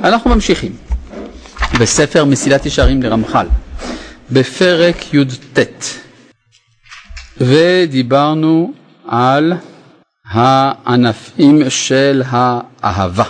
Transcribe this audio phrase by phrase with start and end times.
[0.00, 0.76] אנחנו ממשיכים
[1.80, 3.46] בספר מסילת ישרים לרמח"ל,
[4.30, 5.58] בפרק י"ט,
[7.38, 8.72] ודיברנו
[9.08, 9.52] על
[10.30, 13.24] הענפים של האהבה.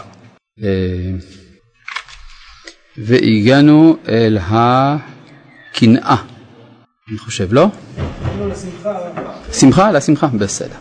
[2.98, 6.16] והגענו אל הקנאה,
[7.10, 7.66] אני חושב, לא?
[9.52, 10.76] שמחה, לשמחה, בסדר.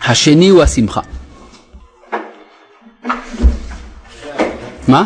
[0.00, 1.00] השני הוא השמחה.
[4.90, 5.04] מה?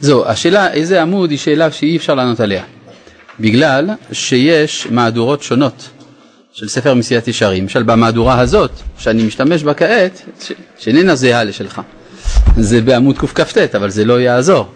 [0.00, 2.64] זהו, השאלה איזה עמוד היא שאלה שאי אפשר לענות עליה.
[3.40, 5.88] בגלל שיש מהדורות שונות
[6.52, 10.22] של ספר מסיעת ישרים, למשל במהדורה הזאת, שאני משתמש בה כעת,
[10.78, 11.80] שאיננה זהה לשלך.
[12.56, 14.66] זה בעמוד קכ"ט, אבל זה לא יעזור.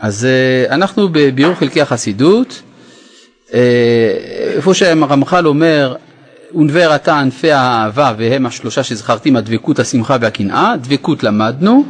[0.00, 2.62] אז uh, אנחנו בביאור חלקי החסידות,
[3.48, 3.52] uh,
[4.56, 5.96] איפה שהרמח"ל אומר,
[6.54, 11.84] ונבר אתה ענפי האהבה והם השלושה שזכרתי, הדבקות, השמחה והקנאה, דבקות למדנו,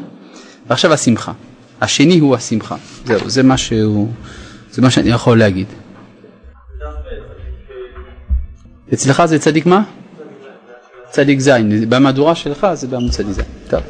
[0.69, 1.33] ועכשיו השמחה.
[1.81, 2.77] השני הוא השמחה.
[3.05, 4.09] זהו, זה מה שהוא,
[4.71, 5.67] זה מה שאני יכול להגיד.
[8.95, 9.83] אצלך זה צדיק מה?
[11.11, 11.51] צדיק ז',
[11.89, 13.41] במהדורה שלך זה בעמוד צדיק ז'.
[13.71, 13.81] טוב.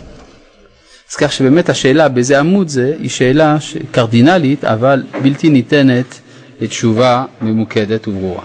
[1.11, 3.57] אז כך שבאמת השאלה באיזה עמוד זה היא שאלה
[3.91, 6.21] קרדינלית אבל בלתי ניתנת
[6.61, 8.43] לתשובה ממוקדת וברורה.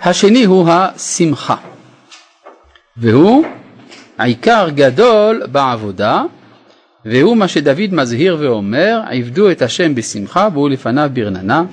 [0.00, 1.56] השני הוא השמחה
[2.96, 3.44] והוא
[4.18, 6.22] עיקר גדול בעבודה
[7.06, 11.64] והוא מה שדוד מזהיר ואומר עבדו את השם בשמחה והוא לפניו ברננה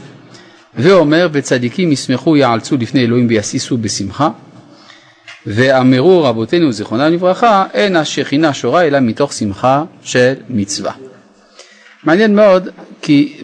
[0.75, 4.29] ואומר וצדיקים ישמחו יעלצו לפני אלוהים ויסיסו בשמחה
[5.45, 10.91] ואמרו רבותינו זיכרונם לברכה אין השכינה שורה אלא מתוך שמחה של מצווה.
[12.03, 12.69] מעניין מאוד
[13.01, 13.37] כי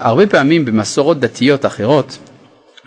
[0.00, 2.18] הרבה פעמים במסורות דתיות אחרות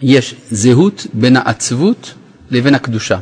[0.01, 2.13] יש זהות בין העצבות
[2.51, 3.17] לבין הקדושה.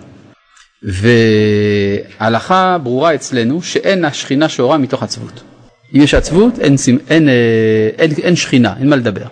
[0.83, 5.43] והלכה ברורה אצלנו שאין השכינה שורה מתוך עצבות.
[5.95, 7.29] אם יש עצבות אין, אין, אין,
[7.97, 9.25] אין, אין שכינה, אין מה לדבר.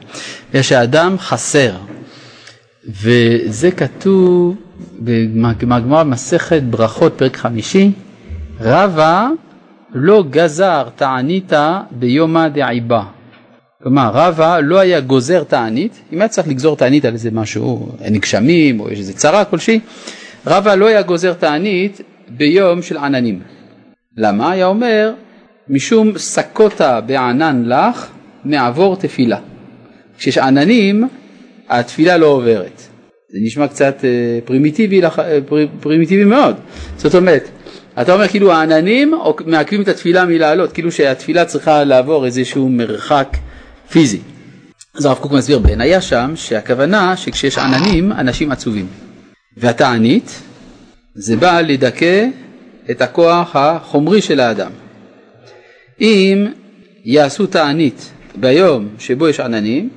[0.54, 1.72] יש האדם חסר.
[3.02, 4.56] וזה כתוב
[5.00, 7.92] בגמרא מסכת ברכות פרק חמישי,
[8.62, 9.30] רבה
[9.94, 11.54] לא גזר תענית
[11.92, 13.04] ביומא דעיבה.
[13.84, 18.18] כלומר רבה לא היה גוזר תענית, אם היה צריך לגזור תענית על איזה משהו, אין
[18.18, 19.80] גשמים או יש איזה צרה כלשהי,
[20.48, 23.40] רבה לא היה גוזר תענית ביום של עננים.
[24.18, 24.52] למה?
[24.52, 25.14] היה אומר
[25.70, 28.08] משום סקוטה בענן לך
[28.46, 29.38] מעבור תפילה.
[30.18, 31.08] כשיש עננים
[31.70, 32.82] התפילה לא עוברת.
[33.30, 35.10] זה נשמע קצת אה, פרימיטיבי, אה,
[35.80, 36.56] פרימיטיבי מאוד.
[36.98, 37.50] זאת אומרת,
[38.02, 39.14] אתה אומר כאילו העננים
[39.46, 43.38] מעכבים את התפילה מלעלות, כאילו שהתפילה צריכה לעבור איזשהו מרחק
[43.92, 44.20] פיזי.
[44.96, 49.11] אז הרב קוק מסביר היה שם שהכוונה שכשיש עננים אנשים עצובים.
[49.58, 50.40] והתענית
[51.16, 52.28] זה בא לדכא
[52.92, 54.72] את הכוח החומרי של האדם.
[56.02, 56.48] אם
[57.06, 59.90] יעשו תענית ביום שבו יש עננים,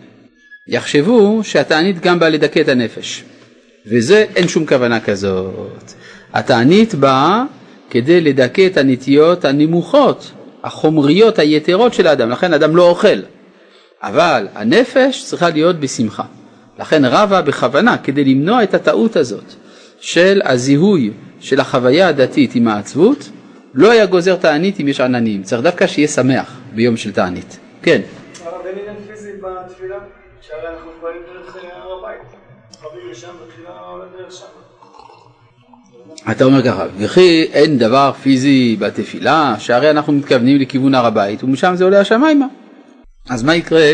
[0.68, 3.24] יחשבו שהתענית גם באה לדכא את הנפש,
[3.86, 5.92] וזה אין שום כוונה כזאת.
[6.32, 7.44] התענית באה
[7.90, 10.32] כדי לדכא את הנטיות הנמוכות,
[10.64, 13.18] החומריות היתרות של האדם, לכן אדם לא אוכל.
[14.02, 16.24] אבל הנפש צריכה להיות בשמחה.
[16.78, 19.54] לכן רבה בכוונה כדי למנוע את הטעות הזאת
[20.00, 23.30] של הזיהוי של החוויה הדתית עם העצבות,
[23.74, 27.58] לא היה גוזר תענית אם יש עננים, צריך דווקא שיהיה שמח ביום של תענית.
[27.82, 28.00] כן.
[28.44, 29.96] הרב, אין עניין פיזי בתפילה?
[30.40, 32.20] שהרי אנחנו פועלים דרך אה, הר הבית.
[32.80, 34.46] חווים לשם בתחילה עולה דרך שם.
[36.30, 41.72] אתה אומר ככה, וכי אין דבר פיזי בתפילה, שהרי אנחנו מתכוונים לכיוון הר הבית ומשם
[41.76, 42.46] זה עולה השמיימה.
[43.30, 43.90] אז מה יקרה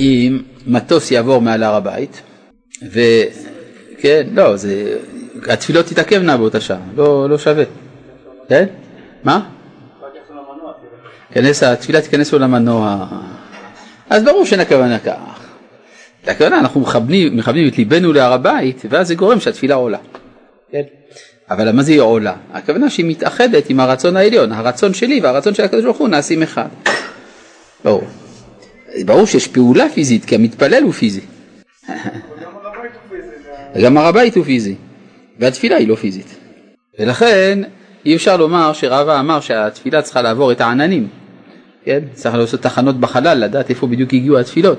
[0.00, 2.22] אם מטוס יעבור מעל הר הבית,
[2.82, 4.98] וכן, לא, זה,
[5.48, 7.64] התפילות תתעכבנה באותה שעה, לא, לא שווה,
[8.48, 8.66] כן?
[9.24, 9.40] מה?
[11.34, 13.06] כנס, התפילה תיכנס לו למנוע.
[14.10, 15.42] אז ברור שאין הכוונה כך.
[16.26, 19.98] הכוונה, אנחנו מכוונים, מכוונים את ליבנו להר הבית, ואז זה גורם שהתפילה עולה.
[20.70, 20.82] כן?
[21.50, 22.34] אבל מה זה היא עולה?
[22.52, 26.68] הכוונה שהיא מתאחדת עם הרצון העליון, הרצון שלי והרצון של הקדוש ברוך הוא נעשים אחד.
[27.84, 28.04] ברור.
[29.06, 31.20] ברור שיש פעולה פיזית, כי המתפלל הוא פיזי.
[33.82, 34.74] גם הר הבית הוא פיזי,
[35.38, 36.36] והתפילה היא לא פיזית.
[36.98, 37.58] ולכן
[38.06, 41.08] אי אפשר לומר שרבא אמר שהתפילה צריכה לעבור את העננים.
[41.84, 41.98] כן?
[42.12, 44.78] צריך לעשות תחנות בחלל, לדעת איפה בדיוק הגיעו התפילות.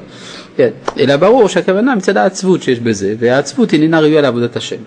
[0.58, 0.70] כן?
[1.00, 4.82] אלא ברור שהכוונה מצד העצבות שיש בזה, והעצבות איננה ראויה לעבודת השם.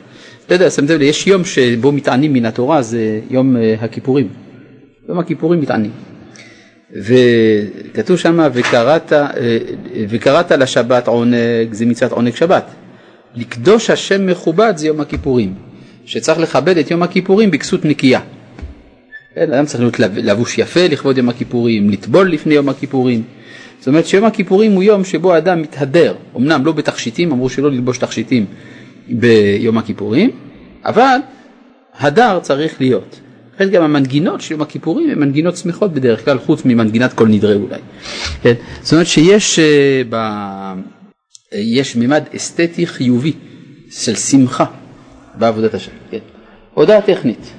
[0.46, 4.28] אתה יודע, שמתם לב, יש יום שבו מתענים מן התורה, זה יום uh, הכיפורים.
[5.08, 5.90] יום הכיפורים מתענים.
[6.92, 9.16] וכתוב שם, וקראת, uh,
[10.08, 12.70] וקראת לשבת עונג, זה מצוות עונג שבת.
[13.34, 15.54] לקדוש השם מכובד זה יום הכיפורים,
[16.04, 18.20] שצריך לכבד את יום הכיפורים בכסות נקייה.
[19.34, 23.22] כן, אדם צריך להיות לבוש יפה לכבוד יום הכיפורים, לטבול לפני יום הכיפורים.
[23.78, 27.98] זאת אומרת שיום הכיפורים הוא יום שבו האדם מתהדר, אמנם לא בתכשיטים, אמרו שלא ללבוש
[27.98, 28.46] תכשיטים
[29.08, 30.30] ביום הכיפורים,
[30.84, 31.18] אבל
[31.98, 33.20] הדר צריך להיות.
[33.56, 37.54] לכן גם המנגינות של יום הכיפורים הן מנגינות שמחות בדרך כלל, חוץ ממנגינת כל נדרי
[37.54, 37.80] אולי.
[38.42, 38.54] כן?
[38.82, 39.62] זאת אומרת שיש uh,
[40.10, 40.16] ב...
[41.52, 43.32] יש מימד אסתטי חיובי
[43.90, 44.64] של שמחה
[45.34, 45.92] בעבודת השם.
[46.10, 46.18] כן?
[46.74, 47.52] הודעה טכנית.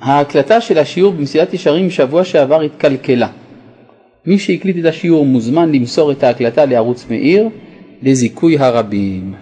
[0.00, 3.28] ההקלטה של השיעור במסילת ישרים שבוע שעבר התקלקלה.
[4.26, 7.48] מי שהקליט את השיעור מוזמן למסור את ההקלטה לערוץ מאיר
[8.02, 9.34] לזיכוי הרבים.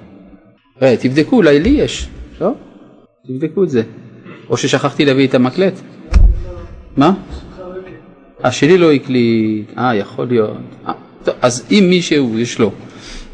[0.78, 2.08] תבדקו, אולי לי יש,
[2.40, 2.50] לא?
[3.26, 3.82] תבדקו את זה.
[4.50, 5.74] או ששכחתי להביא את המקלט.
[6.96, 7.14] מה?
[8.44, 10.56] השלי לא הקליט, אה, יכול להיות.
[10.88, 10.92] אה,
[11.24, 12.70] טוב, אז אם מישהו יש לו,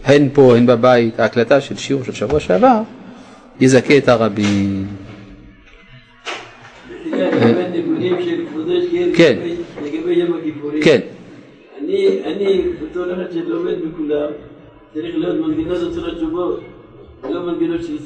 [0.04, 2.80] הן פה, הן בבית, ההקלטה של שיעור של שבוע שעבר,
[3.60, 4.86] יזכה את הרבים.
[9.14, 9.38] כן.
[9.84, 10.82] לגבי יום הכיפורים.
[10.82, 11.00] כן.
[12.26, 14.30] אני, בתור אחד שלומד בכולם,
[14.94, 16.60] צריך להיות מנגינות אצל התשובות,
[17.24, 17.96] לא של.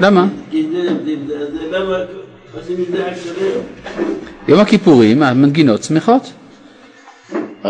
[0.00, 0.26] למה?
[4.48, 6.32] יום הכיפורים, המנגינות שמחות.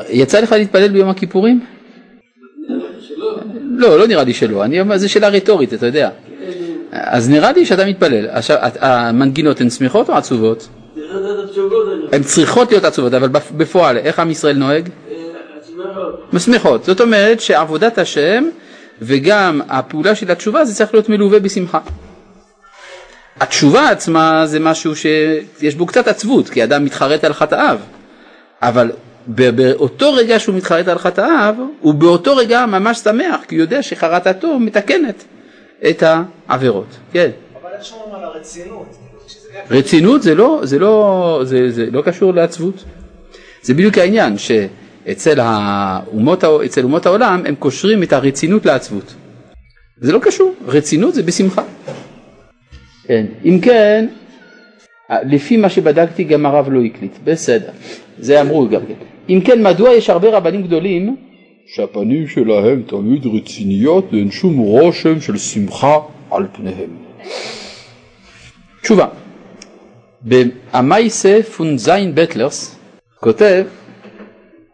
[0.08, 1.60] יצא לך להתפלל ביום הכיפורים?
[3.76, 6.10] לא, לא נראה לי שלא, אני אומר, זו שאלה רטורית, אתה יודע.
[6.92, 8.26] אז נראה לי שאתה מתפלל.
[8.28, 10.68] עכשיו, המנגינות הן שמחות או עצובות?
[12.12, 14.88] הן צריכות להיות עצובות, אבל בפועל, איך עם ישראל נוהג?
[16.38, 16.84] שמחות.
[16.84, 18.44] זאת אומרת שעבודת השם
[19.00, 21.78] וגם הפעולה של התשובה זה צריך להיות מלווה בשמחה.
[23.40, 27.78] התשובה עצמה זה משהו שיש בו קצת עצבות, כי אדם מתחרט על חטאיו,
[28.62, 28.90] אבל
[29.26, 34.58] באותו רגע שהוא מתחרט על חטאיו, הוא באותו רגע ממש שמח, כי הוא יודע שחרטתו
[34.58, 35.24] מתקנת
[35.90, 36.86] את העבירות.
[37.12, 37.30] כן.
[37.62, 38.96] אבל איך שומרים על הרצינות?
[39.70, 42.84] רצינות זה לא, זה לא, זה, זה לא קשור לעצבות.
[43.62, 44.38] זה בדיוק העניין,
[45.06, 49.14] שאצל האומות, אצל אומות העולם הם קושרים את הרצינות לעצבות.
[50.00, 51.62] זה לא קשור, רצינות זה בשמחה.
[53.06, 54.06] כן, אם כן,
[55.22, 57.70] לפי מה שבדקתי גם הרב לא הקליט, בסדר,
[58.18, 58.94] זה אמרו גם כן.
[59.28, 61.16] אם כן, מדוע יש הרבה רבנים גדולים
[61.66, 65.98] שהפנים שלהם תמיד רציניות ואין שום רושם של שמחה
[66.30, 66.90] על פניהם?
[68.82, 69.06] תשובה,
[70.22, 72.76] במייסה פון זיין בטלרס
[73.20, 73.64] כותב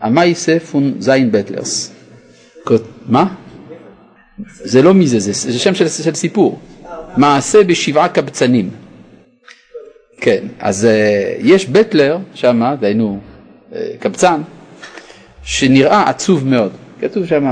[0.01, 1.93] המייסה פון זיין בטלרס.
[3.07, 3.35] מה?
[4.47, 6.61] זה לא מזה, זה, שם של, של סיפור.
[7.17, 8.71] מעשה בשבעה קבצנים.
[10.21, 13.21] כן, אז uh, יש בטלר שם, דהיינו
[13.73, 14.41] uh, קבצן,
[15.43, 16.73] שנראה עצוב מאוד.
[17.01, 17.47] כתוב שם,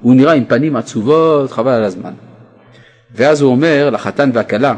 [0.00, 2.12] הוא נראה עם פנים עצובות, חבל על הזמן.
[3.14, 4.74] ואז הוא אומר לחתן והכלה,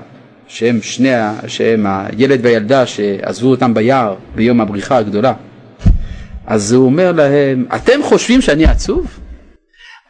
[0.49, 1.09] שהם שני,
[1.47, 5.33] שהם הילד והילדה שעזבו אותם ביער ביום הבריחה הגדולה,
[6.53, 9.07] אז הוא אומר להם, אתם חושבים שאני עצוב?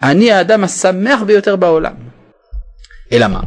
[0.03, 1.93] אני האדם השמח ביותר בעולם.
[3.12, 3.41] אלא מה?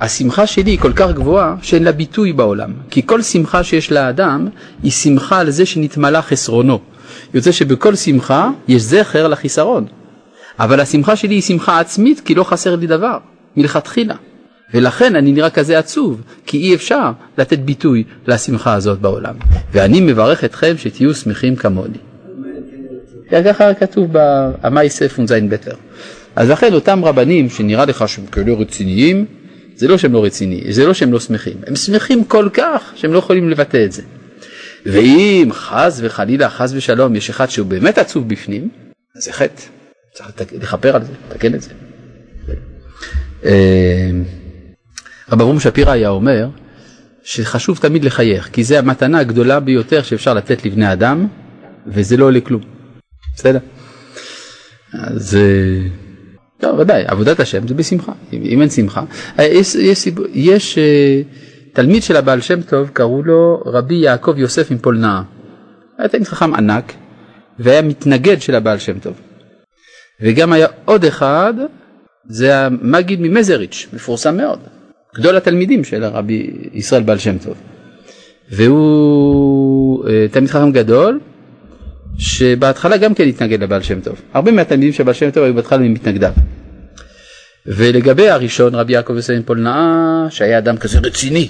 [0.00, 4.48] השמחה שלי היא כל כך גבוהה שאין לה ביטוי בעולם, כי כל שמחה שיש לאדם
[4.82, 6.78] היא שמחה על זה שנתמלא חסרונו.
[7.34, 9.86] יוצא שבכל שמחה יש זכר לחיסרון,
[10.58, 13.18] אבל השמחה שלי היא שמחה עצמית כי לא חסר לי דבר,
[13.56, 14.14] מלכתחילה.
[14.74, 19.34] ולכן אני נראה כזה עצוב, כי אי אפשר לתת ביטוי לשמחה הזאת בעולם.
[19.72, 22.11] ואני מברך אתכם שתהיו שמחים כמוני.
[23.44, 25.74] ככה כתוב באמי ספון זין בטר.
[26.36, 29.26] אז לכן אותם רבנים שנראה לך שהם כאלה רציניים,
[29.76, 33.12] זה לא שהם לא רציניים, זה לא שהם לא שמחים, הם שמחים כל כך שהם
[33.12, 34.02] לא יכולים לבטא את זה.
[34.86, 38.68] ואם חס וחלילה, חס ושלום, יש אחד שהוא באמת עצוב בפנים,
[39.16, 39.62] אז זה חטא,
[40.12, 41.70] צריך לכפר על זה, לתקן את זה.
[43.44, 44.10] אה,
[45.32, 46.48] רב אברום שפירא היה אומר
[47.22, 51.26] שחשוב תמיד לחייך, כי זה המתנה הגדולה ביותר שאפשר לתת לבני אדם,
[51.86, 52.62] וזה לא עולה כלום.
[53.36, 53.58] בסדר?
[54.92, 55.38] אז
[56.62, 59.02] לא, ודאי, עבודת השם זה בשמחה, אם אין שמחה.
[59.38, 61.22] אה, יש, יש, יש אה,
[61.72, 65.22] תלמיד של הבעל שם טוב, קראו לו רבי יעקב יוסף מפולנאה.
[65.98, 66.92] היה תלמיד חכם ענק,
[67.58, 69.14] והיה מתנגד של הבעל שם טוב.
[70.20, 71.54] וגם היה עוד אחד,
[72.28, 74.58] זה המגיד ממזריץ', מפורסם מאוד.
[75.16, 77.56] גדול התלמידים של הרבי ישראל בעל שם טוב.
[78.50, 81.20] והוא אה, תלמיד חכם גדול,
[82.18, 84.20] שבהתחלה גם כן התנגד לבעל שם טוב.
[84.34, 86.32] הרבה מהתלמידים של בעל שם טוב היו בהתחלה ממתנגדיו.
[87.66, 91.48] ולגבי הראשון, רבי יעקב יוסף פולנאה, שהיה אדם כזה רציני,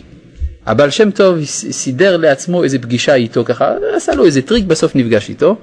[0.66, 5.28] הבעל שם טוב סידר לעצמו איזה פגישה איתו ככה, עשה לו איזה טריק, בסוף נפגש
[5.28, 5.57] איתו,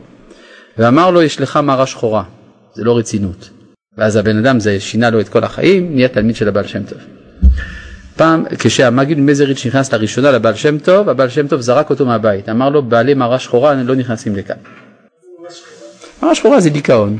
[0.77, 2.23] ואמר לו, יש לך מרה שחורה,
[2.73, 3.49] זה לא רצינות.
[3.97, 6.99] ואז הבן אדם זה שינה לו את כל החיים, נהיה תלמיד של הבעל שם טוב.
[8.15, 12.69] פעם כשהמגיד ממזריץ' נכנס לראשונה לבעל שם טוב, הבעל שם טוב זרק אותו מהבית, אמר
[12.69, 14.55] לו בעלי מרה שחורה לא נכנסים לכאן.
[16.23, 17.17] מרה שחורה זה דיכאון,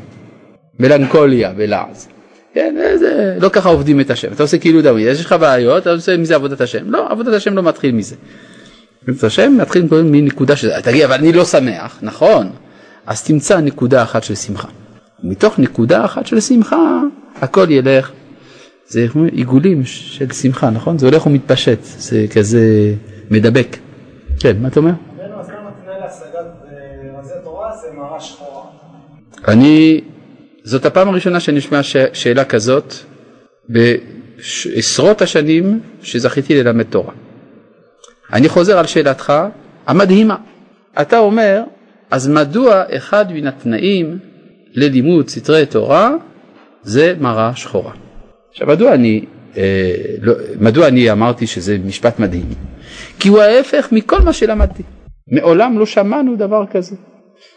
[0.79, 2.07] מלנכוליה בלעז.
[2.53, 5.91] כן, זה, לא ככה עובדים את השם, אתה עושה כאילו דמי, יש לך בעיות, אתה
[5.91, 8.15] עושה מזה עבודת השם, לא, עבודת השם לא מתחיל מזה.
[9.08, 12.50] עבודת השם מתחיל מנקודה שזה, תגיד, אבל אני לא שמח, נכון,
[13.06, 14.68] אז תמצא נקודה אחת של שמחה.
[15.24, 17.01] מתוך נקודה אחת של שמחה,
[17.41, 18.12] הכל ילך
[18.88, 20.98] זה עיגולים של שמחה, נכון?
[20.98, 22.94] זה הולך ומתפשט, זה כזה
[23.32, 23.77] מדבק.
[24.39, 24.91] כן, מה אתה אומר?
[29.48, 30.01] אני,
[30.63, 32.93] זאת הפעם הראשונה שאני שומע שאלה כזאת
[33.69, 37.13] בעשרות השנים שזכיתי ללמד תורה.
[38.34, 39.34] אני חוזר על שאלתך
[39.88, 40.36] המדהימה.
[41.01, 41.62] אתה אומר,
[42.12, 44.19] אז מדוע אחד מן התנאים
[44.74, 46.12] ללימוד סתרי תורה
[46.84, 47.91] זה מראה שחורה?
[48.51, 49.25] עכשיו מדוע אני,
[49.58, 49.91] אה,
[50.22, 52.46] לא, מדוע אני אמרתי שזה משפט מדהים?
[53.19, 54.84] כי הוא ההפך מכל מה שלמדתי.
[55.31, 56.96] מעולם לא שמענו דבר כזה.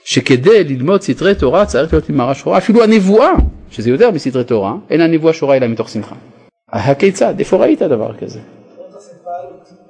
[0.04, 3.32] שכדי ללמוד סתרי תורה צריך להיות עם מראה שחורה, אפילו הנבואה,
[3.70, 6.14] שזה יותר מסתרי תורה, אין הנבואה שורה אלא מתוך שמחה.
[6.72, 7.34] הכיצד?
[7.38, 8.40] איפה ראית דבר כזה?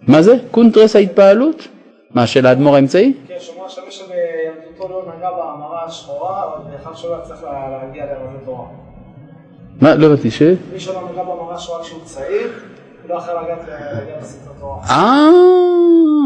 [0.08, 0.36] מה זה?
[0.50, 1.68] קונטרס ההתפעלות?
[2.14, 3.12] מה, של האדמו"ר האמצעי?
[3.28, 8.66] כן, שאומר שמי שבילדותו לא נגע במרה השחורה, אבל אחד שלא יצטרך להגיע לרמזי תורה.
[9.80, 10.42] מה, לא הבנתי, ש?
[10.42, 12.52] מי שלא נגע במראה השחורה כשהוא צעיר,
[13.08, 13.20] לא.
[14.90, 15.28] אה,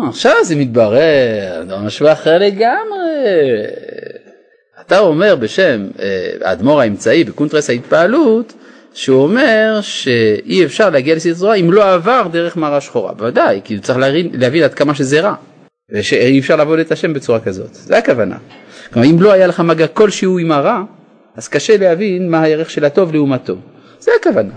[0.09, 3.07] עכשיו זה מתברר, זה משהו אחר לגמרי.
[4.81, 8.53] אתה אומר בשם אה, האדמו"ר האמצעי בקונטרס ההתפעלות,
[8.95, 13.13] שהוא אומר שאי אפשר להגיע לספר תורה אם לא עבר דרך מראה שחורה.
[13.13, 15.35] בוודאי, כי הוא צריך להבין, להבין עד כמה שזה רע.
[15.91, 18.37] ושאי אפשר לעבוד את השם בצורה כזאת, זה הכוונה.
[18.93, 20.83] כלומר אם לא היה לך מגע כלשהו עם הרע,
[21.37, 23.55] אז קשה להבין מה הערך של הטוב לעומתו.
[24.01, 24.55] זה הכוונה,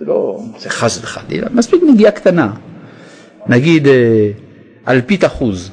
[0.00, 2.52] זה לא, זה חס וחלילה, מספיק נגיעה קטנה.
[3.46, 4.30] נגיד אה,
[4.88, 5.70] אלפית אחוז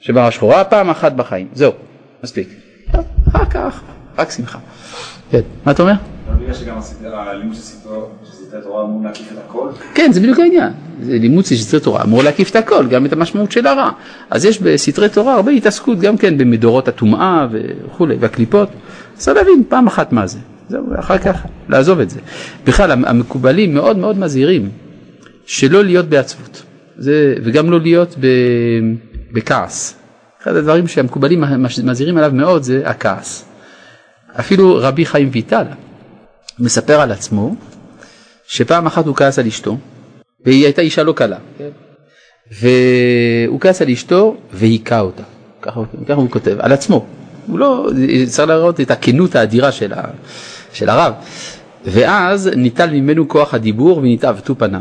[0.00, 1.72] שברה שחורה פעם אחת בחיים, זהו,
[2.24, 2.48] מספיק.
[3.28, 3.80] אחר כך,
[4.18, 4.58] רק שמחה.
[5.30, 5.92] כן, מה אתה אומר?
[9.94, 10.72] כן, זה בדיוק העניין.
[11.02, 13.90] זה לימוד של סתרי תורה אמור להקיף את הכל, גם את המשמעות של הרע.
[14.30, 18.68] אז יש בסתרי תורה הרבה התעסקות גם כן במדורות הטומאה וכולי, והקליפות.
[19.14, 20.38] צריך להבין פעם אחת מה זה.
[20.68, 22.20] זהו, ואחר כך לעזוב את זה.
[22.64, 24.70] בכלל, המקובלים מאוד מאוד מזהירים
[25.46, 26.62] שלא להיות בעצבות,
[26.98, 28.26] זה, וגם לא להיות ב,
[29.32, 29.96] בכעס.
[30.42, 31.44] אחד הדברים שהמקובלים
[31.84, 33.44] מזהירים עליו מאוד זה הכעס.
[34.40, 35.64] אפילו רבי חיים ויטל
[36.58, 37.54] מספר על עצמו
[38.46, 39.78] שפעם אחת הוא כעס על אשתו,
[40.44, 41.68] והיא הייתה אישה לא קלה, כן?
[42.60, 45.22] והוא כעס על אשתו והיכה אותה,
[45.62, 47.06] ככה, ככה הוא כותב, על עצמו,
[47.46, 47.90] הוא לא,
[48.26, 50.02] צריך להראות את הכנות האדירה של, ה,
[50.74, 51.12] של הרב,
[51.84, 54.80] ואז ניטל ממנו כוח הדיבור ונתעוותו פניו.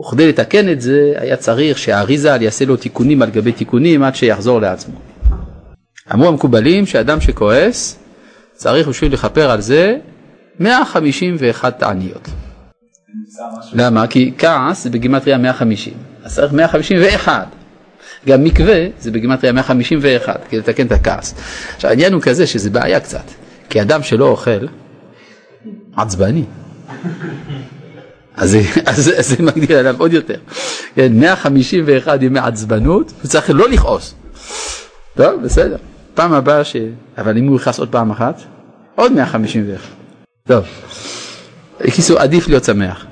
[0.00, 4.60] וכדי לתקן את זה היה צריך שהאריזה יעשה לו תיקונים על גבי תיקונים עד שיחזור
[4.60, 4.94] לעצמו.
[6.14, 7.98] אמרו המקובלים שאדם שכועס
[8.52, 9.98] צריך בשביל לכפר על זה
[10.60, 12.28] 151 תעניות.
[13.72, 14.06] למה?
[14.06, 17.46] כי כעס בגימטריה 150, אז צריך 151.
[18.26, 21.34] גם מקווה זה בגימטריה 151 כדי לתקן את הכעס.
[21.76, 23.24] עכשיו העניין הוא כזה שזה בעיה קצת,
[23.70, 24.66] כי אדם שלא אוכל,
[25.96, 26.44] עצבני.
[28.36, 28.56] אז,
[28.86, 30.38] אז, אז זה מגדיל עליו עוד יותר.
[30.94, 34.14] כן, 151 ימי עצבנות, הוא צריך לא לכעוס.
[35.14, 35.76] טוב, בסדר.
[36.14, 36.76] פעם הבאה ש...
[37.18, 38.40] אבל אם הוא יכעס עוד פעם אחת,
[38.94, 39.80] עוד 151.
[40.46, 40.64] טוב.
[41.80, 43.06] בקיצור, עדיף להיות שמח.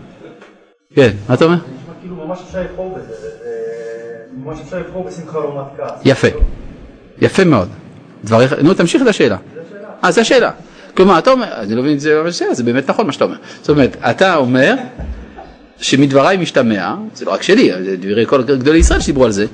[0.94, 1.58] כן, מה אתה אומר?
[2.00, 3.28] כאילו ממש אפשר לבחור בזה,
[4.44, 6.00] ממש אפשר לבחור בשמחה לעומת כעס.
[6.04, 6.28] יפה,
[7.20, 7.68] יפה מאוד.
[8.24, 9.36] דבריך, נו תמשיך את השאלה.
[10.04, 10.50] אה, זו השאלה.
[10.96, 13.36] כלומר, אתה אומר, אני לא מבין, זה, זה באמת נכון מה שאתה אומר.
[13.60, 14.74] זאת אומרת, אתה אומר
[15.78, 19.46] שמדבריי משתמע, זה לא רק שלי, זה דברי כל גדולי ישראל שדיברו על זה,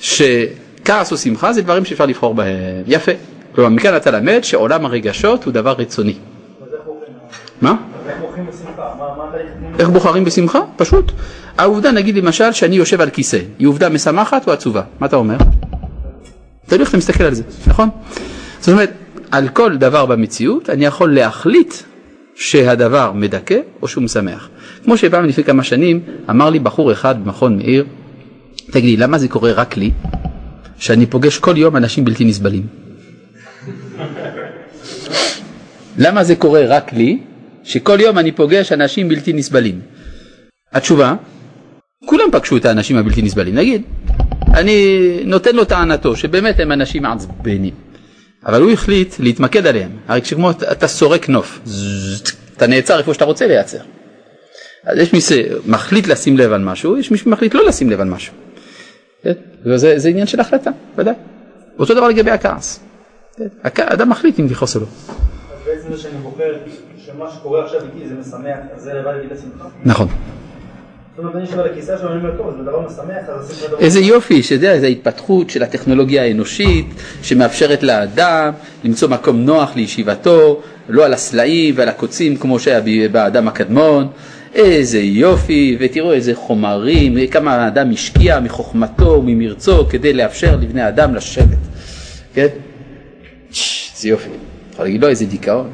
[0.00, 2.52] שכעס או שמחה זה דברים שאפשר לבחור בהם.
[2.86, 3.12] יפה.
[3.54, 6.14] כלומר, מכאן אתה למד שעולם הרגשות הוא דבר רצוני.
[7.60, 7.74] מה?
[9.78, 10.60] איך בוחרים בשמחה?
[10.76, 11.12] פשוט.
[11.58, 14.82] העובדה, נגיד למשל, שאני יושב על כיסא, היא עובדה משמחת או עצובה?
[15.00, 15.36] מה אתה אומר?
[16.66, 17.88] תלוי איך אתה מסתכל על זה, נכון?
[18.60, 18.90] זאת אומרת,
[19.30, 21.74] על כל דבר במציאות אני יכול להחליט
[22.34, 24.48] שהדבר מדכא או שהוא משמח.
[24.84, 27.84] כמו שפעם לפני כמה שנים אמר לי בחור אחד במכון מאיר,
[28.70, 29.90] תגידי, למה זה קורה רק לי,
[30.78, 32.66] שאני פוגש כל יום אנשים בלתי נסבלים?
[36.04, 37.18] למה זה קורה רק לי,
[37.64, 39.80] שכל יום אני פוגש אנשים בלתי נסבלים?
[40.72, 41.14] התשובה,
[42.06, 43.82] כולם פגשו את האנשים הבלתי נסבלים, נגיד,
[44.54, 47.74] אני נותן לו טענתו שבאמת הם אנשים מעצבנים,
[48.46, 51.60] אבל הוא החליט להתמקד עליהם, הרי כשכמו אתה סורק נוף,
[52.56, 53.78] אתה נעצר איפה שאתה רוצה לייצר.
[54.84, 58.08] אז יש מי שמחליט לשים לב על משהו, יש מי שמחליט לא לשים לב על
[58.08, 58.34] משהו.
[59.66, 61.14] וזה זה עניין של החלטה, ודאי.
[61.78, 62.80] אותו דבר לגבי הכעס.
[63.64, 64.86] הכ- האדם מחליט אם לכעוס או לא.
[64.86, 65.14] אז
[65.66, 66.52] בעצם זה שאני בוחר
[67.06, 69.68] שמה שקורה עכשיו איתי זה משמח, אז זה לבד יגיד לשמחה?
[69.84, 70.08] נכון.
[73.78, 76.86] איזה יופי, זו ההתפתחות של הטכנולוגיה האנושית,
[77.22, 78.52] שמאפשרת לאדם
[78.84, 82.80] למצוא מקום נוח לישיבתו, לא על הסלעים ועל הקוצים כמו שהיה
[83.12, 84.08] באדם הקדמון.
[84.54, 91.58] איזה יופי, ותראו איזה חומרים, כמה האדם השקיע מחוכמתו וממרצו כדי לאפשר לבני אדם לשבת.
[92.34, 92.46] כן?
[93.50, 94.28] איזה יופי.
[94.72, 95.70] יכול להגיד לו איזה דיכאון.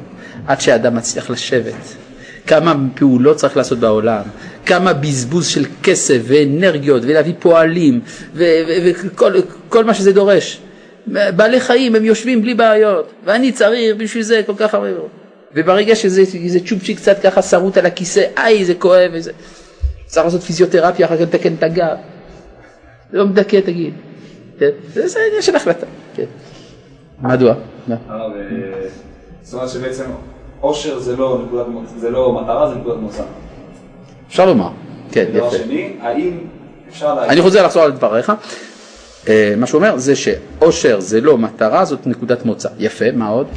[0.47, 2.06] עד שאדם מצליח לשבת.
[2.47, 4.21] כמה פעולות צריך לעשות בעולם,
[4.65, 7.99] כמה בזבוז של כסף ואנרגיות ולהביא פועלים
[8.33, 9.33] ו- ו- וכל
[9.69, 10.59] כל מה שזה דורש.
[11.07, 14.87] בעלי חיים הם יושבים בלי בעיות ואני צריך בשביל זה כל כך הרבה.
[15.55, 16.23] וברגע שזה
[16.65, 19.31] צ'ופצ'יק קצת ככה שרוט על הכיסא, איי זה כואב וזה.
[20.05, 21.95] צריך לעשות פיזיותרפיה אחר כך לתקן את הגב.
[23.13, 23.93] לא מדכא תגיד.
[24.59, 24.69] כן?
[24.93, 25.85] זה עניין של החלטה.
[26.15, 26.25] כן.
[27.21, 27.53] מדוע?
[27.87, 27.95] מה?
[28.09, 28.17] אה,
[29.41, 30.03] זאת אומרת שבעצם
[30.63, 31.65] אושר זה לא נקודת
[31.97, 33.23] זה לא מטרה, זה נקודת מוצא.
[34.27, 34.69] אפשר לומר.
[35.11, 35.57] כן, דבר יפה.
[35.57, 36.37] שני, האם
[36.89, 37.31] אפשר להגיד...
[37.31, 38.31] אני חוזר לחזור על דבריך.
[39.29, 42.69] אה, מה שהוא אומר זה שאושר זה לא מטרה, זאת נקודת מוצא.
[42.79, 43.47] יפה, מה עוד?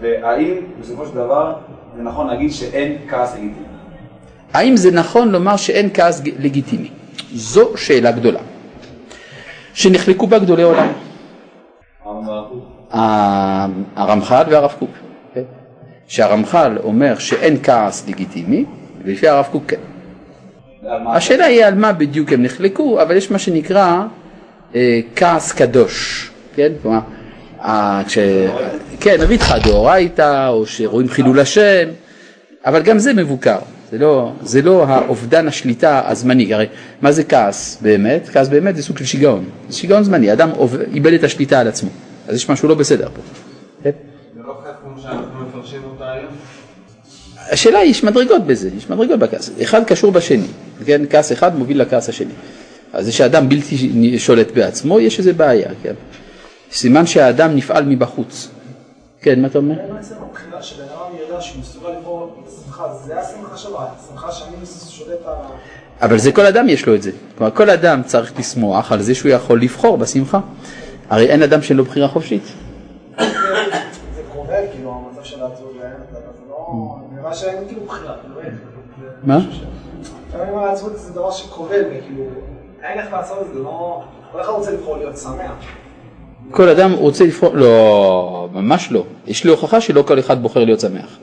[0.00, 1.54] והאם בסופו של דבר
[1.96, 3.54] זה נכון להגיד שאין כעס לגיטימי?
[4.52, 6.90] האם זה נכון לומר שאין כעס לגיטימי?
[7.34, 8.40] זו שאלה גדולה,
[9.74, 10.88] שנחלקו בה גדולי עולם,
[12.04, 12.54] הרב מרקו?
[12.96, 14.90] ה- הרמח"ל והרב קוק.
[16.10, 18.64] שהרמח"ל אומר שאין כעס לגיטימי,
[19.04, 19.76] ולפי הרב קוק כן.
[21.06, 24.02] השאלה היא על מה בדיוק הם נחלקו, אבל יש מה שנקרא
[24.74, 26.72] אה, כעס קדוש, כן?
[26.82, 26.98] כלומר,
[27.60, 28.18] אה, כש...
[29.00, 31.88] כן, אביתך דאורייתא, או שרואים חילול השם,
[32.66, 33.58] אבל גם זה מבוקר,
[33.90, 36.66] זה לא, זה לא האובדן השליטה הזמני, הרי
[37.02, 38.28] מה זה כעס באמת?
[38.28, 40.50] כעס באמת זה סוג של שיגעון, זה שיגעון זמני, אדם
[40.94, 41.90] איבד את השליטה על עצמו,
[42.28, 43.49] אז יש משהו לא בסדר פה.
[44.36, 46.32] לא חטא כמו שאנחנו מפרשים אותה היום?
[47.52, 50.46] השאלה היא, יש מדרגות בזה, יש מדרגות בכעס, אחד קשור בשני,
[50.84, 52.32] כן, כעס אחד מוביל לכעס השני.
[52.92, 55.94] אז זה שאדם בלתי שולט בעצמו, יש איזה בעיה, כן.
[56.72, 58.48] סימן שהאדם נפעל מבחוץ.
[59.20, 59.74] כן, מה אתה אומר?
[59.94, 64.56] בעצם הבחירה שבן אדם ידע שהוא מסוגל לבחור בשמחה, זה השמחה שלו, השמחה שאני
[64.90, 65.34] שולט על...
[66.02, 67.10] אבל זה כל אדם יש לו את זה.
[67.38, 70.40] כלומר, כל אדם צריך לשמוח על זה שהוא יכול לבחור בשמחה.
[71.10, 72.42] הרי אין אדם שאין לו בחירה חופשית.
[73.18, 73.24] זה
[74.32, 76.18] כובל, כאילו, המצב של העצוב ואין את זה,
[77.16, 78.56] זה נראה שאין כאילו בחירה, כאילו אין.
[79.24, 79.38] מה?
[80.28, 82.24] לפעמים העצבות זה דבר שכובל, וכאילו,
[82.82, 84.02] אין איך לעשות את זה, לא...
[84.32, 85.52] כל אחד רוצה לבחור להיות שמח.
[86.50, 89.04] כל אדם רוצה לבחור, לא, ממש לא.
[89.26, 91.18] יש לי הוכחה שלא כל אחד בוחר להיות שמח.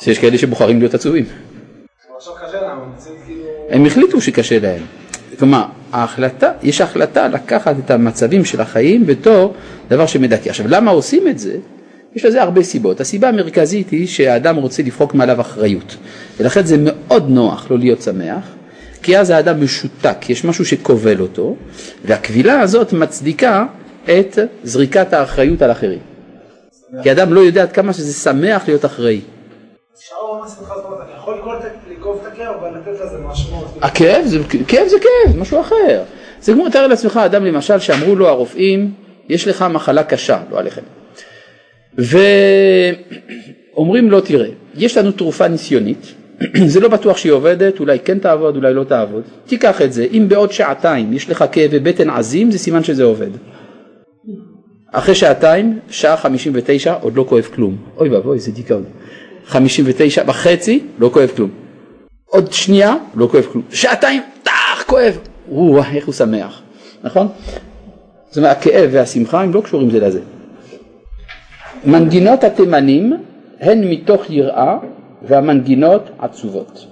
[0.00, 1.24] שיש כאלה שבוחרים להיות עצובים.
[3.26, 3.44] כאילו...
[3.70, 4.82] הם החליטו שקשה להם.
[5.38, 9.54] כלומר, ההחלטה, יש החלטה לקחת את המצבים של החיים בתור
[9.88, 10.48] דבר שמדכא.
[10.48, 11.56] עכשיו, למה עושים את זה?
[12.14, 13.00] יש לזה הרבה סיבות.
[13.00, 15.96] הסיבה המרכזית היא שהאדם רוצה לפרוק מעליו אחריות.
[16.38, 18.44] ולכן זה מאוד נוח לא להיות שמח,
[19.02, 21.56] כי אז האדם משותק, יש משהו שכובל אותו,
[22.04, 23.66] והכבילה הזאת מצדיקה
[24.04, 25.98] את זריקת האחריות על אחרים.
[27.02, 29.20] כי אדם לא יודע עד כמה שזה שמח להיות אחראי.
[33.82, 36.02] הכאב זה כאב זה כאב, משהו אחר.
[36.40, 38.92] זה כמו, תאר לעצמך אדם למשל שאמרו לו הרופאים,
[39.28, 40.82] יש לך מחלה קשה, לא עליכם.
[41.98, 42.94] ואומרים
[44.10, 46.14] לו, תראה, יש לנו תרופה ניסיונית,
[46.72, 49.22] זה לא בטוח שהיא עובדת, אולי כן תעבוד, אולי לא תעבוד.
[49.46, 53.30] תיקח את זה, אם בעוד שעתיים יש לך כאבי בטן עזים, זה סימן שזה עובד.
[54.92, 57.76] אחרי שעתיים, שעה 59, עוד לא כואב כלום.
[57.96, 58.84] אוי ואבוי, זה דיכאון.
[59.46, 61.50] 59 וחצי, לא כואב כלום.
[62.26, 63.64] עוד שנייה, לא כואב כלום.
[63.70, 65.18] שעתיים, טח, כואב.
[65.48, 66.62] וואו, איך הוא שמח,
[67.04, 67.28] נכון?
[68.28, 70.20] זאת אומרת, הכאב והשמחה הם לא קשורים זה לזה.
[71.86, 73.12] מנגינות התימנים
[73.60, 74.78] הן מתוך יראה
[75.22, 76.86] והמנגינות עצובות.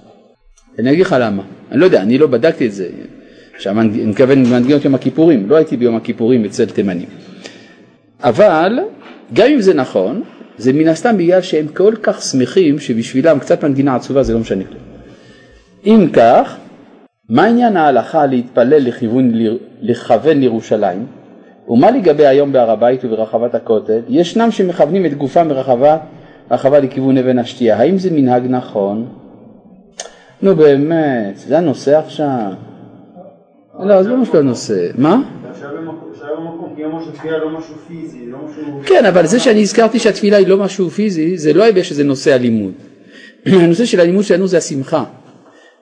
[0.79, 2.87] אני אגיד לך למה, אני לא יודע, אני לא בדקתי את זה,
[3.59, 3.93] שהמנג...
[3.93, 7.07] אני מתכוון למנגינות יום הכיפורים, לא הייתי ביום הכיפורים אצל תימנים.
[8.23, 8.79] אבל
[9.33, 10.23] גם אם זה נכון,
[10.57, 14.63] זה מן הסתם בגלל שהם כל כך שמחים שבשבילם קצת מנגינה עצובה זה לא משנה
[14.63, 14.81] כלום.
[15.85, 16.57] אם כך,
[17.29, 19.31] מה עניין ההלכה להתפלל לכיוון,
[19.81, 21.22] לכוון לירושלים?
[21.67, 23.99] ומה לגבי היום בהר הבית וברחבת הכותל?
[24.09, 25.97] ישנם שמכוונים את גופם ברחבה
[26.51, 27.77] רחבה לכיוון אבן השתייה.
[27.77, 29.07] האם זה מנהג נכון?
[30.41, 32.51] נו באמת, זה הנושא עכשיו.
[33.79, 34.89] לא, זה לא משהו הנושא.
[34.97, 35.21] מה?
[35.43, 35.49] לא
[38.31, 38.81] לא משהו...
[38.85, 42.33] כן, אבל זה שאני הזכרתי שהתפילה היא לא משהו פיזי, זה לא בגלל שזה נושא
[42.33, 42.73] הלימוד.
[43.45, 45.03] הנושא של הלימוד שלנו זה השמחה.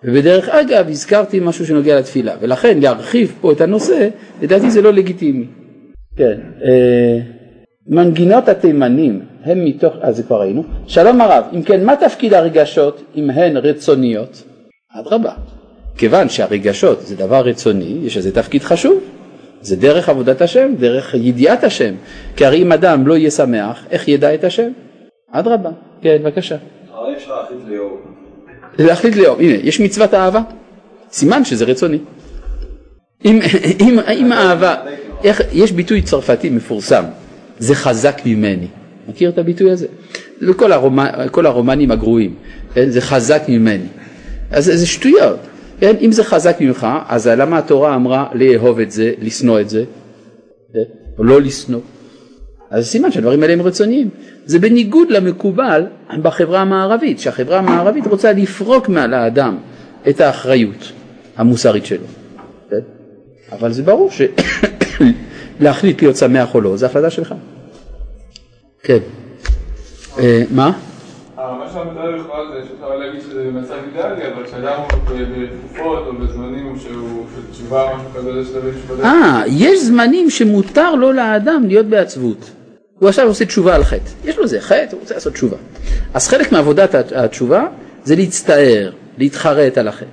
[0.04, 4.10] ובדרך אגב הזכרתי משהו שנוגע לתפילה, ולכן להרחיב פה את הנושא,
[4.42, 5.46] לדעתי זה לא לגיטימי.
[6.22, 7.20] כן, אה,
[7.88, 10.64] מנגינות התימנים הם מתוך, אז זה כבר ראינו.
[10.88, 14.44] שלום הרב, אם כן מה תפקיד הרגשות אם הן רצוניות?
[15.00, 15.32] אדרבה,
[15.98, 19.00] כיוון שהרגשות זה דבר רצוני, יש לזה תפקיד חשוב.
[19.62, 21.94] זה דרך עבודת השם, דרך ידיעת השם.
[22.36, 24.72] כי הרי אם אדם לא יהיה שמח, איך ידע את השם?
[25.32, 25.70] אדרבה,
[26.02, 26.56] כן, בבקשה.
[26.94, 27.98] הרי אפשר להחליט ליאור.
[28.80, 30.42] להחליט לאהוב, הנה, יש מצוות אהבה,
[31.12, 31.98] סימן שזה רצוני.
[33.26, 33.40] אם,
[33.80, 34.76] אם, אם האהבה,
[35.24, 37.04] איך, יש ביטוי צרפתי מפורסם,
[37.60, 38.68] זה חזק ממני.
[39.08, 39.88] מכיר את הביטוי הזה?
[40.56, 42.36] כל, הרומן, כל הרומנים הגרועים,
[42.74, 42.90] כן?
[42.90, 43.88] זה חזק ממני.
[44.52, 45.40] אז זה שטויות.
[45.80, 45.96] כן?
[46.02, 49.84] אם זה חזק ממך, אז למה התורה אמרה לאהוב את זה, לשנוא את זה,
[50.74, 50.80] כן?
[51.18, 51.80] או לא לשנוא?
[52.70, 54.10] אז סימן שהדברים האלה הם רצוניים.
[54.46, 55.86] זה בניגוד למקובל
[56.22, 59.58] בחברה המערבית, שהחברה המערבית רוצה לפרוק מעל האדם
[60.10, 60.92] את האחריות
[61.38, 62.06] המוסרית שלו.
[62.70, 62.80] כן?
[63.52, 64.10] אבל זה ברור
[65.62, 67.34] שלהחליט להיות שמח או לא, זה החלטה שלך.
[68.84, 68.98] כן.
[70.20, 70.72] אה, מה?
[71.40, 76.08] אה, מה שאתה מדבר לכאורה זה שאפשר להגיד שזה מצב אידיאלי, אבל כשאדם הוא בתקופות
[76.08, 78.48] או בזמנים שהוא של תשובה או משהו כזה, יש
[78.90, 79.06] בדרך.
[79.06, 82.52] אה, יש זמנים שמותר לו לאדם להיות בעצבות.
[83.00, 84.10] הוא עכשיו עושה תשובה על חטא.
[84.26, 85.58] יש לו זה חטא, הוא רוצה לעשות תשובה.
[86.14, 87.68] אז חלק מעבודת התשובה
[88.04, 90.06] זה להצטער, להתחרט על החטא.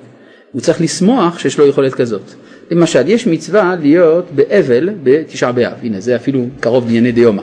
[0.52, 2.34] הוא צריך לשמוח שיש לו יכולת כזאת.
[2.70, 7.42] למשל, יש מצווה להיות באבל בתשעה באב, הנה זה אפילו קרוב לענייני דיומא,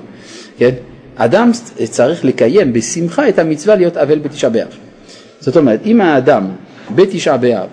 [0.57, 0.71] כן?
[1.15, 1.51] אדם
[1.89, 4.67] צריך לקיים בשמחה את המצווה להיות אבל בתשעה באב.
[5.39, 6.51] זאת אומרת, אם האדם
[6.95, 7.69] בתשעה באב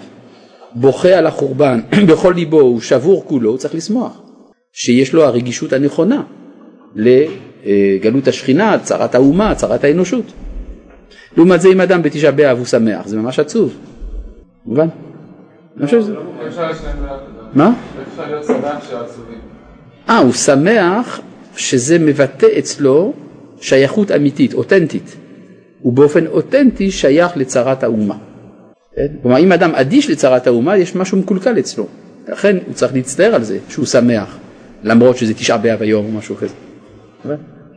[0.75, 4.23] בוכה על החורבן בכל ליבו, הוא שבור כולו, הוא צריך לשמוח.
[4.73, 6.23] שיש לו הרגישות הנכונה
[6.95, 10.33] לגלות השכינה, צרת האומה, צרת האנושות.
[11.37, 13.75] לעומת זה אם אדם בתשעה באב הוא שמח, זה ממש עצוב.
[14.67, 14.89] מובן?
[15.77, 16.15] אני חושב שזה...
[17.55, 17.73] מה?
[18.13, 19.39] אפשר להיות שמח שעצובים.
[20.09, 21.21] אה, הוא שמח
[21.57, 23.13] שזה מבטא אצלו
[23.61, 25.17] שייכות אמיתית, אותנטית.
[25.81, 28.17] הוא באופן אותנטי שייך לצרת האומה.
[28.97, 29.07] כן?
[29.23, 31.87] כלומר, אם אדם אדיש לצרת האומה, יש משהו מקולקל אצלו.
[32.29, 34.39] לכן הוא צריך להצטער על זה שהוא שמח,
[34.83, 36.55] למרות שזה תשעה באב היום או משהו כזה.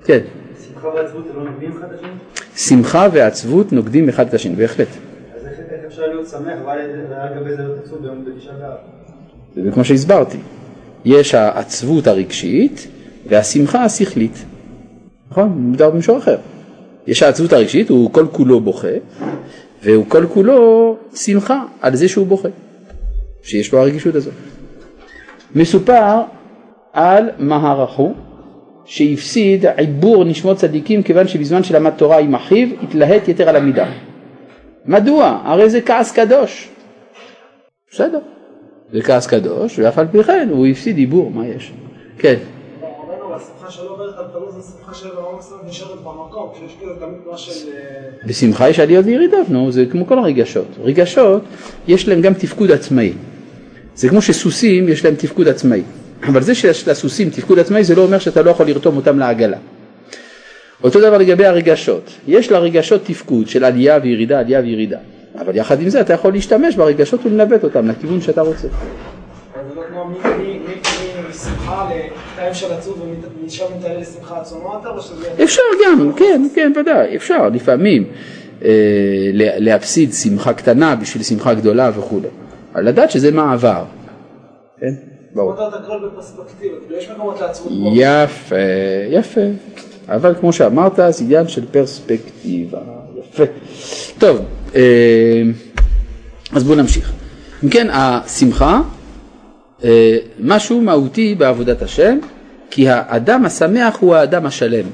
[0.06, 0.20] כן.
[0.68, 2.10] שמחה ועצבות לא נוגדים אחד את השני?
[2.56, 4.88] שמחה ועצבות נוגדים אחד את השני, בהחלט.
[5.36, 6.80] אז איך אפשר להיות שמח ועל
[7.40, 8.95] גבי זה להיות עצוב ביום בתשעה באב?
[9.64, 10.38] זה כמו שהסברתי.
[11.06, 12.88] יש העצבות הרגשית
[13.28, 14.46] והשמחה השכלית.
[15.32, 15.70] נכון?
[15.70, 16.38] מדובר במישור אחר.
[17.08, 18.88] יש העצבות הרגשית, הוא כל כולו בוכה,
[19.84, 22.50] והוא כל כולו שמחה על זה שהוא בוכה,
[23.44, 24.34] שיש לו הרגישות הזאת.
[25.56, 26.22] מסופר
[26.94, 28.14] על מהרחו
[28.86, 33.86] שהפסיד עיבור נשמות צדיקים כיוון שבזמן שלמד תורה עם אחיו התלהט יתר על המידה.
[34.86, 35.42] מדוע?
[35.44, 36.70] הרי זה כעס קדוש.
[37.92, 38.20] בסדר,
[38.96, 41.72] זה כעס קדוש ואף על פי כן הוא הפסיד עיבור, מה יש?
[42.18, 42.36] כן.
[42.36, 42.42] כאילו.
[47.68, 50.66] אה, בשמחה יש עליות וירידות, נו, זה כמו כל הרגשות.
[50.84, 51.44] רגשות,
[51.88, 53.14] יש להם גם תפקוד עצמאי.
[53.96, 55.82] זה כמו שסוסים יש להם תפקוד עצמאי.
[56.28, 59.58] אבל זה שיש לסוסים תפקוד עצמאי זה לא אומר שאתה לא יכול לרתום אותם לעגלה.
[60.84, 64.98] אותו דבר לגבי הרגשות, יש לרגשות תפקוד של עלייה וירידה, עלייה וירידה,
[65.42, 68.68] אבל יחד עם זה אתה יכול להשתמש ברגשות ולנווט אותם לכיוון שאתה רוצה.
[68.68, 70.06] אבל זה לא כמו
[71.30, 71.90] משמחה
[72.36, 73.02] לטיים של עצוב
[73.44, 75.44] ומשם מתעלה לשמחה עצומה או שזה...
[75.44, 78.04] אפשר גם, כן, כן, ודאי, אפשר לפעמים
[78.64, 78.70] אה,
[79.34, 82.28] לה- להפסיד שמחה קטנה בשביל שמחה גדולה וכולי,
[82.76, 83.84] אבל לדעת שזה מעבר,
[84.80, 84.94] כן,
[85.36, 85.54] ברור.
[87.68, 87.92] כאילו.
[87.96, 88.56] יפה,
[89.10, 89.42] יפה.
[90.10, 92.80] אבל כמו שאמרת, זה עניין של פרספקטיבה.
[93.20, 93.44] יפה.
[94.20, 94.38] טוב,
[96.52, 97.12] אז בואו נמשיך.
[97.64, 98.82] אם כן, השמחה,
[99.84, 102.18] אה, משהו מהותי בעבודת השם,
[102.70, 104.86] כי האדם השמח הוא האדם השלם.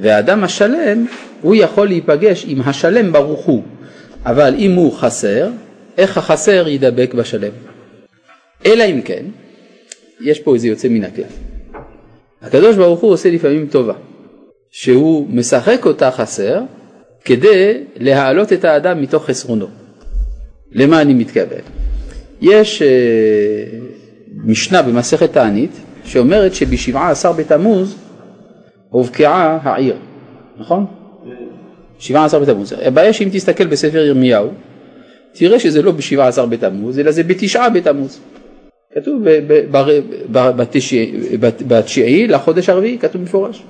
[0.00, 1.06] והאדם השלם,
[1.42, 3.62] הוא יכול להיפגש עם השלם ברוך הוא.
[4.26, 5.50] אבל אם הוא חסר,
[5.98, 7.52] איך החסר ידבק בשלם?
[8.66, 9.24] אלא אם כן,
[10.20, 11.24] יש פה איזה יוצא מן הכלל.
[12.42, 13.94] הקדוש ברוך הוא עושה לפעמים טובה,
[14.70, 16.60] שהוא משחק אותה חסר
[17.24, 19.66] כדי להעלות את האדם מתוך חסרונו.
[20.72, 21.60] למה אני מתכוון?
[22.40, 22.88] יש אה,
[24.44, 25.70] משנה במסכת תענית
[26.04, 27.96] שאומרת שבשבעה עשר בתמוז
[28.88, 29.96] הובקעה העיר,
[30.58, 30.86] נכון?
[31.98, 32.74] שבעה עשר בתמוז.
[32.82, 34.48] הבעיה שאם תסתכל בספר ירמיהו,
[35.32, 38.20] תראה שזה לא בשבעה עשר בתמוז, אלא זה בתשעה בתמוז.
[38.94, 39.22] כתוב
[41.68, 43.62] בתשיעי לחודש הרביעי, כתוב מפורש.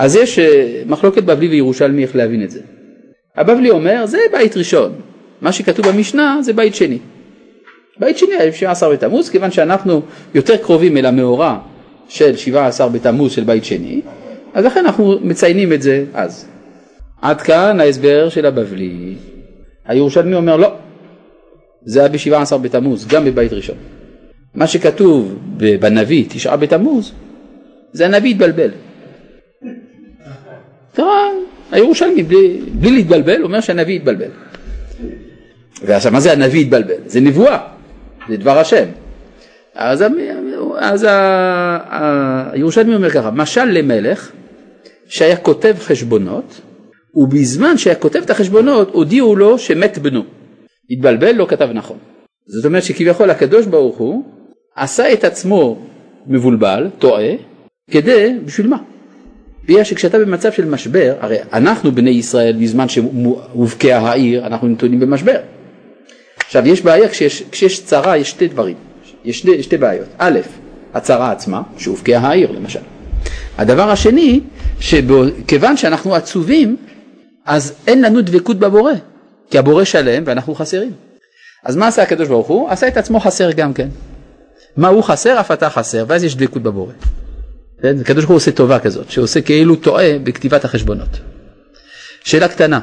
[0.00, 2.60] אז יש אה, מחלוקת בבלי וירושלמי איך להבין את זה.
[3.36, 4.92] הבבלי אומר זה בית ראשון,
[5.40, 6.98] מה שכתוב במשנה זה בית שני.
[7.98, 10.02] בית שני היה 17 בתמוז, כיוון שאנחנו
[10.34, 11.58] יותר קרובים אל המאורע
[12.08, 14.00] של 17 בתמוז של בית שני,
[14.54, 16.48] אז לכן אנחנו מציינים את זה אז.
[17.22, 19.14] עד כאן ההסבר של הבבלי.
[19.86, 20.72] הירושלמי אומר לא,
[21.84, 23.76] זה היה ב-17 בתמוז, גם בבית ראשון.
[24.54, 27.12] מה שכתוב בנביא תשעה בתמוז,
[27.92, 28.70] זה הנביא התבלבל.
[30.94, 31.28] קרה,
[31.70, 34.30] הירושלמי בלי, בלי להתבלבל אומר שהנביא התבלבל.
[35.82, 36.94] ועכשיו מה זה הנביא התבלבל?
[37.06, 37.58] זה נבואה,
[38.28, 38.84] זה דבר השם.
[39.74, 40.04] אז,
[40.78, 41.06] אז
[42.52, 44.30] הירושלמי אומר ככה, משל למלך
[45.06, 46.60] שהיה כותב חשבונות
[47.14, 50.24] ובזמן שהיה כותב את החשבונות הודיעו לו שמת בנו.
[50.90, 51.98] התבלבל, לא כתב נכון.
[52.46, 54.24] זאת אומרת שכביכול הקדוש ברוך הוא
[54.76, 55.86] עשה את עצמו
[56.26, 57.32] מבולבל, טועה,
[57.90, 58.76] כדי, בשביל מה?
[59.64, 65.36] בגלל שכשאתה במצב של משבר, הרי אנחנו בני ישראל בזמן שהובקעה העיר, אנחנו נתונים במשבר.
[66.46, 68.76] עכשיו יש בעיה, כשיש, כשיש צרה יש שתי דברים,
[69.24, 70.08] יש שתי, שתי בעיות.
[70.18, 70.40] א',
[70.94, 72.80] הצרה עצמה, שהובקעה העיר למשל.
[73.58, 74.40] הדבר השני,
[74.80, 76.76] שכיוון שאנחנו עצובים,
[77.46, 78.92] אז אין לנו דבקות בבורא,
[79.50, 80.92] כי הבורא שלם ואנחנו חסרים.
[81.64, 82.70] אז מה עשה הקדוש ברוך הוא?
[82.70, 83.88] עשה את עצמו חסר גם כן.
[84.76, 86.92] מה הוא חסר, אף אתה חסר, ואז יש דבקות בבורא.
[87.82, 87.96] כן?
[88.00, 91.20] הקדוש ברוך הוא עושה טובה כזאת, שעושה כאילו טועה בכתיבת החשבונות.
[92.24, 92.80] שאלה קטנה,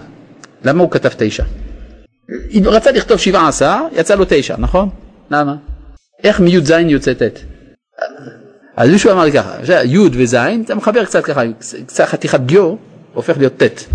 [0.63, 1.43] למה הוא כתב תשע?
[2.51, 4.89] אם רצה לכתוב שבעה עשר, יצא לו תשע, נכון?
[5.31, 5.55] למה?
[6.23, 7.21] איך מי"ז יוצא ט'?
[8.75, 9.55] אז מישהו אמר לי ככה,
[9.85, 11.41] י' וז', אתה מחבר קצת ככה,
[11.87, 12.75] קצת חתיכת דיו,
[13.13, 13.85] הופך להיות ט'.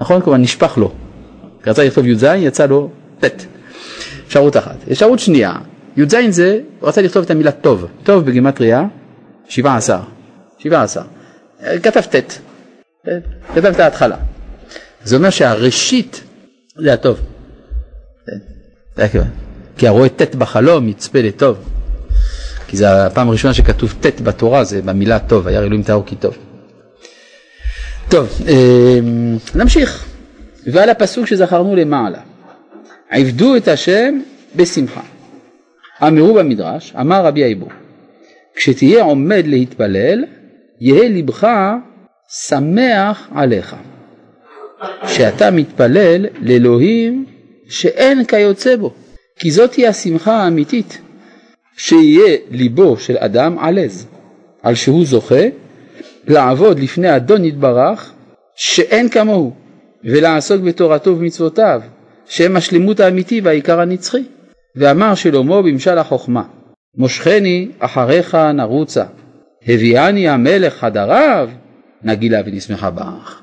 [0.00, 0.20] נכון?
[0.20, 0.92] כלומר נשפך לו.
[1.66, 3.46] רצה לכתוב י"ז, יצא לו ט'.
[4.26, 4.76] אפשרות אחת.
[4.92, 5.52] אפשרות שנייה,
[5.96, 7.86] י"ז זה, הוא רצה לכתוב את המילה טוב.
[8.02, 8.84] טוב בגימטריה,
[9.48, 10.15] 17.
[10.58, 11.04] 17.
[11.82, 12.38] כתב ט'.
[13.54, 14.16] כתב את ההתחלה.
[15.04, 16.22] זה אומר שהראשית
[16.76, 17.20] זה הטוב.
[19.78, 21.56] כי הרואה ט' בחלום יצפה לטוב.
[22.68, 26.36] כי זה הפעם הראשונה שכתוב ט' בתורה, זה במילה טוב, היה אלוהים טהור כי טוב.
[28.08, 30.04] טוב, אמ, נמשיך.
[30.66, 32.18] ועל הפסוק שזכרנו למעלה.
[33.10, 34.20] עבדו את השם
[34.56, 35.00] בשמחה.
[36.02, 37.68] אמרו במדרש, אמר רבי אייבו,
[38.54, 40.24] כשתהיה עומד להתפלל,
[40.80, 41.46] יהא לבך
[42.28, 43.76] שמח עליך.
[45.06, 47.26] שאתה מתפלל לאלוהים
[47.68, 48.94] שאין כיוצא בו,
[49.38, 51.00] כי זאת היא השמחה האמיתית,
[51.76, 54.06] שיהיה ליבו של אדם עלז,
[54.62, 55.44] על שהוא זוכה
[56.26, 58.12] לעבוד לפני אדון יתברך
[58.56, 59.52] שאין כמוהו,
[60.04, 61.80] ולעסוק בתורתו ובמצוותיו,
[62.28, 64.22] שהם השלמות האמיתי והעיקר הנצחי.
[64.76, 66.42] ואמר שלמה במשל החוכמה,
[66.96, 69.04] מושכני אחריך נרוצה,
[69.68, 71.50] הביאני המלך חדריו,
[72.02, 73.42] נגילה ונשמחה באח.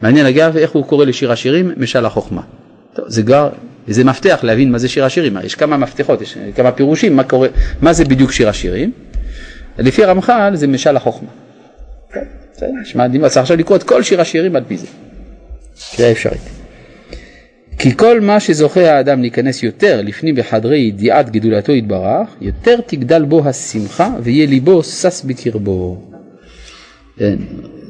[0.00, 2.42] מעניין אגב איך הוא קורא לשיר השירים משל החוכמה.
[2.94, 3.48] טוב, זה גר,
[3.88, 7.48] זה מפתח להבין מה זה שיר השירים, יש כמה מפתחות, יש כמה פירושים, מה, קורה,
[7.80, 8.92] מה זה בדיוק שיר השירים.
[9.78, 11.28] לפי הרמח"ל זה משל החוכמה.
[12.12, 12.24] כן,
[12.82, 14.86] נשמע מדהים, צריך עכשיו לקרוא את כל שיר השירים על פי זה.
[15.96, 16.59] קריאה אפשרית.
[17.82, 23.48] כי כל מה שזוכה האדם להיכנס יותר לפנים בחדרי ידיעת גדולתו יתברך, יותר תגדל בו
[23.48, 26.02] השמחה ויהיה ליבו שש בקרבו.
[27.18, 27.36] כן,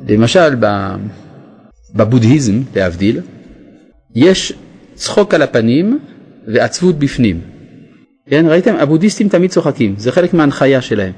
[0.08, 0.54] למשל
[1.94, 3.20] בבודהיזם, להבדיל,
[4.14, 4.52] יש
[4.94, 5.98] צחוק על הפנים
[6.46, 7.40] ועצבות בפנים.
[8.28, 8.76] כן, ראיתם?
[8.76, 11.12] הבודהיסטים תמיד צוחקים, זה חלק מההנחיה שלהם.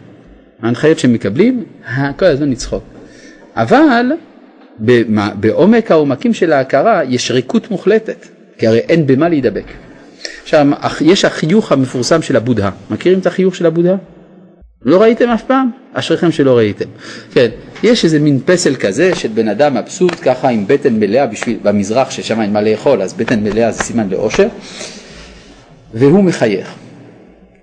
[0.62, 1.64] ההנחיות שהם מקבלים,
[2.18, 2.84] כל הזמן לצחוק.
[3.56, 4.06] אבל
[5.40, 8.26] בעומק העומקים של ההכרה יש ריקות מוחלטת,
[8.62, 9.64] כי הרי אין במה להידבק.
[10.42, 10.66] עכשיו,
[11.00, 12.70] יש החיוך המפורסם של הבודהה.
[12.90, 13.96] מכירים את החיוך של הבודהה?
[14.82, 15.70] לא ראיתם אף פעם?
[15.92, 16.84] אשריכם שלא ראיתם.
[17.32, 17.48] כן,
[17.82, 22.10] יש איזה מין פסל כזה של בן אדם מבסוט ככה עם בטן מלאה בשביל, במזרח
[22.10, 24.48] ששם אין מה לאכול, אז בטן מלאה זה סימן לאושר,
[25.94, 26.74] והוא מחייך.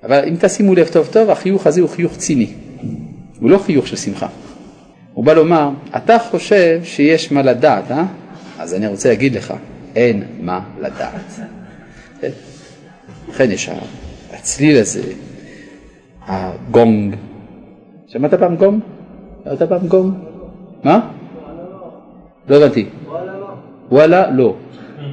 [0.04, 2.54] אבל אם תשימו לב טוב טוב, החיוך הזה הוא חיוך ציני,
[3.40, 4.28] הוא לא חיוך של שמחה.
[5.14, 8.06] הוא בא לומר, אתה חושב שיש מה לדעת, אה?
[8.60, 9.54] אז אני רוצה להגיד לך,
[9.96, 11.40] אין מה לדעת.
[12.22, 12.30] כן?
[13.30, 13.70] לכן יש
[14.34, 15.02] הצליל הזה,
[16.26, 17.16] הגונג.
[18.08, 18.82] שמעת פעם גונג?
[19.44, 20.14] שמעת פעם גונג?
[20.84, 21.12] מה?
[22.50, 22.86] לא הבנתי.
[23.92, 24.56] וואלה לא.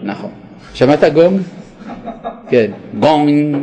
[0.03, 0.31] נכון.
[0.75, 1.41] שמעת גונג?
[2.49, 3.57] כן, גונג.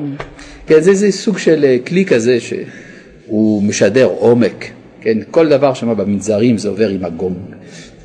[0.68, 4.66] כן, זה, זה סוג של אה, כלי כזה שהוא משדר עומק.
[5.02, 7.38] כן, כל דבר שם במנזרים זה עובר עם הגונג.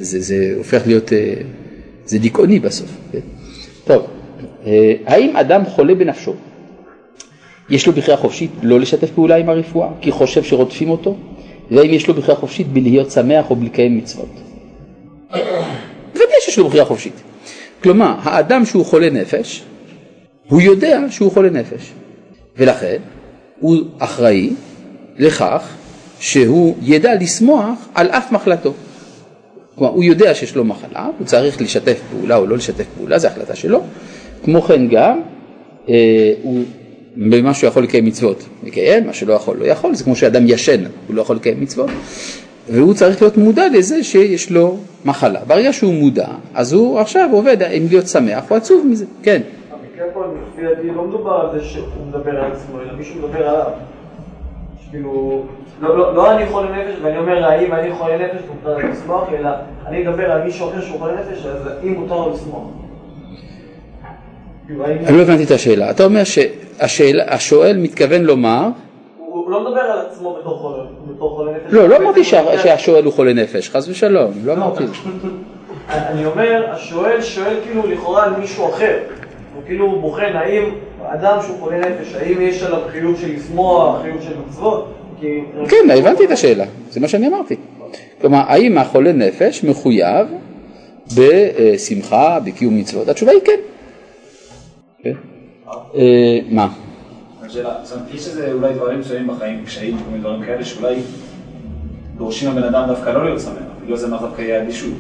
[0.01, 1.35] זה, זה הופך להיות, אה,
[2.09, 2.91] זה דיכאוני בסוף.
[3.13, 3.19] כן?
[3.85, 4.07] טוב,
[4.67, 6.35] אה, האם אדם חולה בנפשו
[7.71, 11.17] יש לו בחירה חופשית לא לשתף פעולה עם הרפואה, כי חושב שרודפים אותו,
[11.71, 14.29] והאם יש לו בחירה חופשית בלהיות שמח או בלקיים מצוות.
[16.15, 17.13] ודאי שיש לו בחירה חופשית.
[17.83, 19.63] כלומר, האדם שהוא חולה נפש,
[20.49, 21.93] הוא יודע שהוא חולה נפש,
[22.57, 22.97] ולכן
[23.61, 24.51] הוא אחראי
[25.19, 25.69] לכך
[26.21, 28.73] שהוא ידע לשמוח על אף מחלתו.
[29.79, 33.29] כלומר, הוא יודע שיש לו מחלה, הוא צריך לשתף פעולה או לא לשתף פעולה, זו
[33.29, 33.81] החלטה שלו.
[34.45, 35.21] כמו כן גם,
[35.89, 36.65] אה, הוא,
[37.17, 40.81] במה שהוא יכול לקיים מצוות, מקיים, מה שלא יכול לא יכול, זה כמו שאדם ישן,
[41.07, 41.91] הוא לא יכול לקיים מצוות,
[42.69, 45.41] והוא צריך להיות מודע לזה שיש לו מחלה.
[45.47, 49.43] ברגע שהוא מודע, אז הוא עכשיו עובד אם להיות שמח או עצוב מזה, כן.
[49.71, 53.49] המקרה פה, לפי דעתי, לא מדובר על זה שהוא מדבר על עצמו, אלא מישהו מדבר
[53.49, 53.71] עליו.
[54.91, 55.45] כאילו,
[55.81, 59.51] לא, לא, לא אני חולה נפש ואני אומר האם אני חולה נפש מותר לשמוח, אלא
[59.87, 62.63] אני מדבר על מישהו אחר שהוא חולה נפש, אז אם מותר לו לשמוח.
[65.07, 65.91] אני לא הבנתי את השאלה.
[65.91, 68.69] אתה אומר שהשואל מתכוון לומר,
[69.19, 71.73] הוא לא מדבר על עצמו בתור חולה, נפש.
[71.73, 74.85] לא, לא אמרתי שה- שהשואל הוא חולה נפש, חס ושלום, לא אמרתי.
[75.91, 78.99] אני אומר, השואל שואל כאילו לכאורה על מישהו אחר.
[79.55, 80.63] הוא כאילו בוחן האם
[81.09, 84.95] אדם שהוא חולה נפש, האם יש עליו חיות של לשמוח, חיות של מצוות?
[85.69, 87.57] כן, הבנתי את השאלה, זה מה שאני אמרתי.
[88.21, 90.27] כלומר, האם החולה נפש מחויב
[91.15, 93.09] בשמחה, בקיום מצוות?
[93.09, 93.53] התשובה היא כן.
[95.03, 95.13] כן.
[95.95, 96.69] אה, מה?
[98.15, 100.97] יש איזה אולי דברים מסוימים בחיים, קשיים, כל מיני דברים כאלה, שאולי
[102.17, 103.53] דורשים מהבן אדם דווקא לא להיות שמח,
[103.89, 104.95] לא זה מה דווקא יהיה אדישות.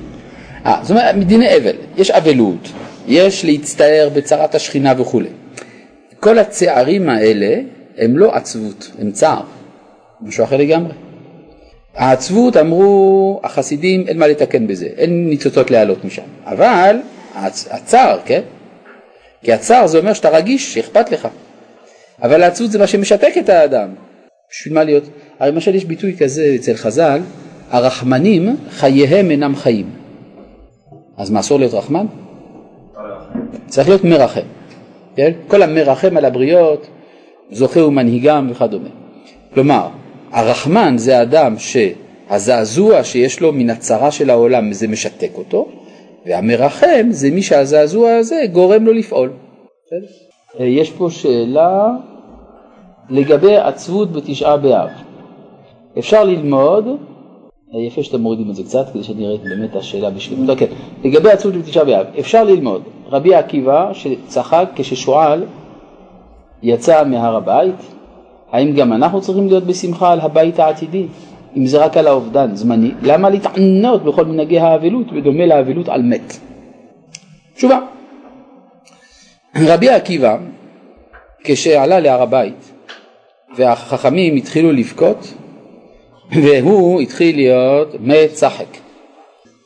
[0.66, 2.68] אה, זאת אומרת, מדיני אבל, יש אבלות,
[3.06, 5.28] יש להצטער בצרת השכינה וכולי.
[6.20, 7.60] כל הצערים האלה
[7.98, 9.42] הם לא עצבות, הם צער,
[10.20, 10.92] משהו אחר לגמרי.
[11.94, 16.96] העצבות אמרו החסידים אין מה לתקן בזה, אין ניצוצות להעלות משם, אבל
[17.34, 18.40] הצ- הצער, כן?
[19.42, 21.28] כי הצער זה אומר שאתה רגיש, שאכפת לך,
[22.22, 23.88] אבל העצבות זה מה שמשתק את האדם,
[24.50, 25.04] בשביל מה להיות?
[25.38, 27.20] הרי למשל יש ביטוי כזה אצל חז"ל,
[27.70, 29.90] הרחמנים חייהם אינם חיים.
[31.16, 32.06] אז מה אסור להיות רחמן?
[33.66, 34.40] צריך להיות מרחם,
[35.16, 35.32] כן?
[35.48, 36.86] כל המרחם על הבריות,
[37.50, 38.88] זוכה ומנהיגם וכדומה.
[39.54, 39.88] כלומר,
[40.32, 45.68] הרחמן זה אדם שהזעזוע שיש לו מן הצרה של העולם זה משתק אותו,
[46.26, 49.30] והמרחם זה מי שהזעזוע הזה גורם לו לפעול.
[50.60, 51.88] אה, יש פה שאלה
[53.10, 54.88] לגבי עצבות בתשעה באב.
[55.98, 56.86] אפשר ללמוד
[57.74, 60.58] אה, יפה שאתם מורידים את זה קצת כדי שאני אראה באמת השאלה בשלמות.
[60.58, 60.66] כן,
[61.04, 62.82] לגבי עצות בתשעה באב, אפשר ללמוד.
[63.06, 65.44] רבי עקיבא שצחק כששועל
[66.62, 67.74] יצא מהר הבית,
[68.52, 71.06] האם גם אנחנו צריכים להיות בשמחה על הבית העתידי?
[71.56, 76.36] אם זה רק על האובדן זמני, למה להתענות בכל מנהגי האבלות בדומה לאבלות על מת?
[77.54, 77.78] תשובה,
[79.56, 80.36] רבי עקיבא
[81.44, 82.72] כשעלה להר הבית
[83.56, 85.34] והחכמים התחילו לבכות
[86.32, 88.76] והוא התחיל להיות מצחק.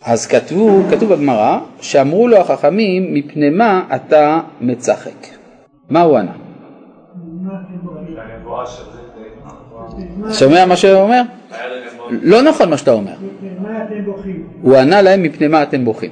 [0.04, 5.26] אז כתבו, כתוב בגמרא, שאמרו לו החכמים, מפני מה אתה מצחק?
[5.90, 6.41] מה הוא ענה?
[10.32, 11.22] שומע מה שהוא אומר?
[12.10, 13.12] לא נכון מה שאתה אומר.
[14.62, 16.10] הוא ענה להם מפני מה אתם בוכים.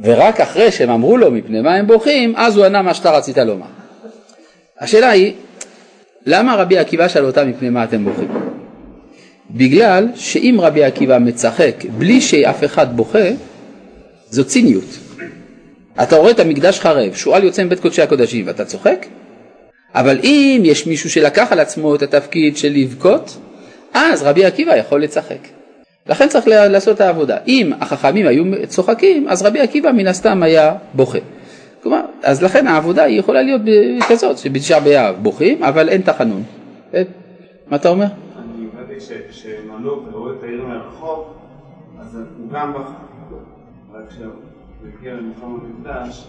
[0.00, 3.38] ורק אחרי שהם אמרו לו מפני מה הם בוכים, אז הוא ענה מה שאתה רצית
[3.38, 3.66] לומר.
[4.80, 5.32] השאלה היא,
[6.26, 8.28] למה רבי עקיבא שאל אותם מפני מה אתם בוכים?
[9.50, 13.28] בגלל שאם רבי עקיבא מצחק בלי שאף אחד בוכה,
[14.30, 14.98] זו ציניות.
[16.02, 19.06] אתה רואה את המקדש חרב, שועל יוצא מבית קודשי הקודשים ואתה צוחק?
[19.94, 23.36] אבל אם יש מישהו שלקח על עצמו את התפקיד של לבכות,
[23.94, 25.38] אז רבי עקיבא יכול לצחק.
[26.06, 27.36] לכן צריך לעשות את העבודה.
[27.46, 31.18] אם החכמים היו צוחקים, אז רבי עקיבא מן הסתם היה בוכה.
[31.82, 33.60] כלומר, אז לכן העבודה היא יכולה להיות
[34.08, 36.42] כזאת, שבתשעה באב בוכים, אבל אין תחנון.
[36.92, 37.02] כן?
[37.66, 38.04] מה אתה אומר?
[38.04, 38.94] אני הבנתי
[39.30, 41.34] כשמלוק ורואה את העיר מרחוק,
[42.00, 42.92] אז הוא גם בכה.
[43.94, 44.32] רק כשהוא
[44.98, 46.24] הגיע למקום המקדש,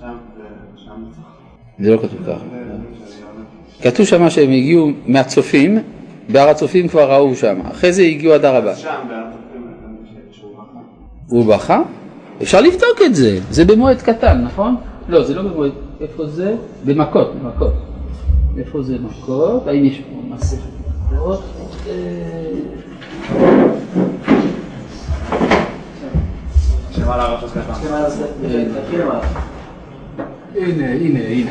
[0.00, 0.42] שם זה-
[0.84, 1.04] שם.
[1.78, 2.44] זה לא כתוב ככה.
[3.82, 5.78] כתוב שם שהם הגיעו מהצופים,
[6.28, 8.74] בהר הצופים כבר ראו שם, אחרי זה הגיעו עד הר הבא.
[11.28, 11.82] הוא בכה?
[12.42, 14.76] אפשר לבדוק את זה, זה במועד קטן, נכון?
[15.08, 16.54] לא, זה לא במועד, איפה זה?
[16.84, 17.72] במכות, במכות.
[18.58, 19.66] איפה זה מכות?
[19.66, 20.58] האם יש פה מסכת
[21.12, 21.42] מכות?
[21.88, 21.92] אה,
[26.90, 29.51] שמה ככה.
[30.56, 31.50] הנה, הנה, הנה,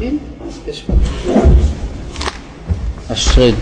[0.00, 0.18] הנה,
[0.66, 0.92] יש פה.
[3.12, 3.56] אשרינו.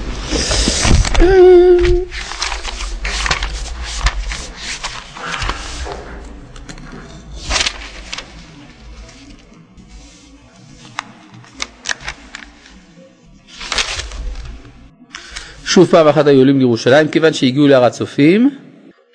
[15.64, 18.50] שוב פעם אחת היו עולים לירושלים, כיוון שהגיעו להר הצופים,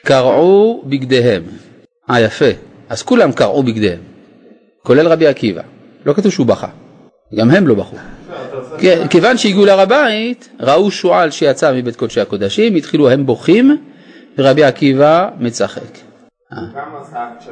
[0.06, 1.44] קרעו בגדיהם.
[2.10, 2.46] אה, יפה.
[2.90, 4.00] אז כולם קרעו בגדיהם,
[4.86, 5.62] כולל רבי עקיבא.
[6.06, 6.68] לא כתוב שהוא בכה,
[7.36, 7.98] גם הם לא בכו.
[9.10, 13.78] כיוון שהגיעו להר הבית, ראו שועל שיצא מבית קודשי הקודשים, התחילו הם בוכים,
[14.38, 15.82] ורבי עקיבא מצחק.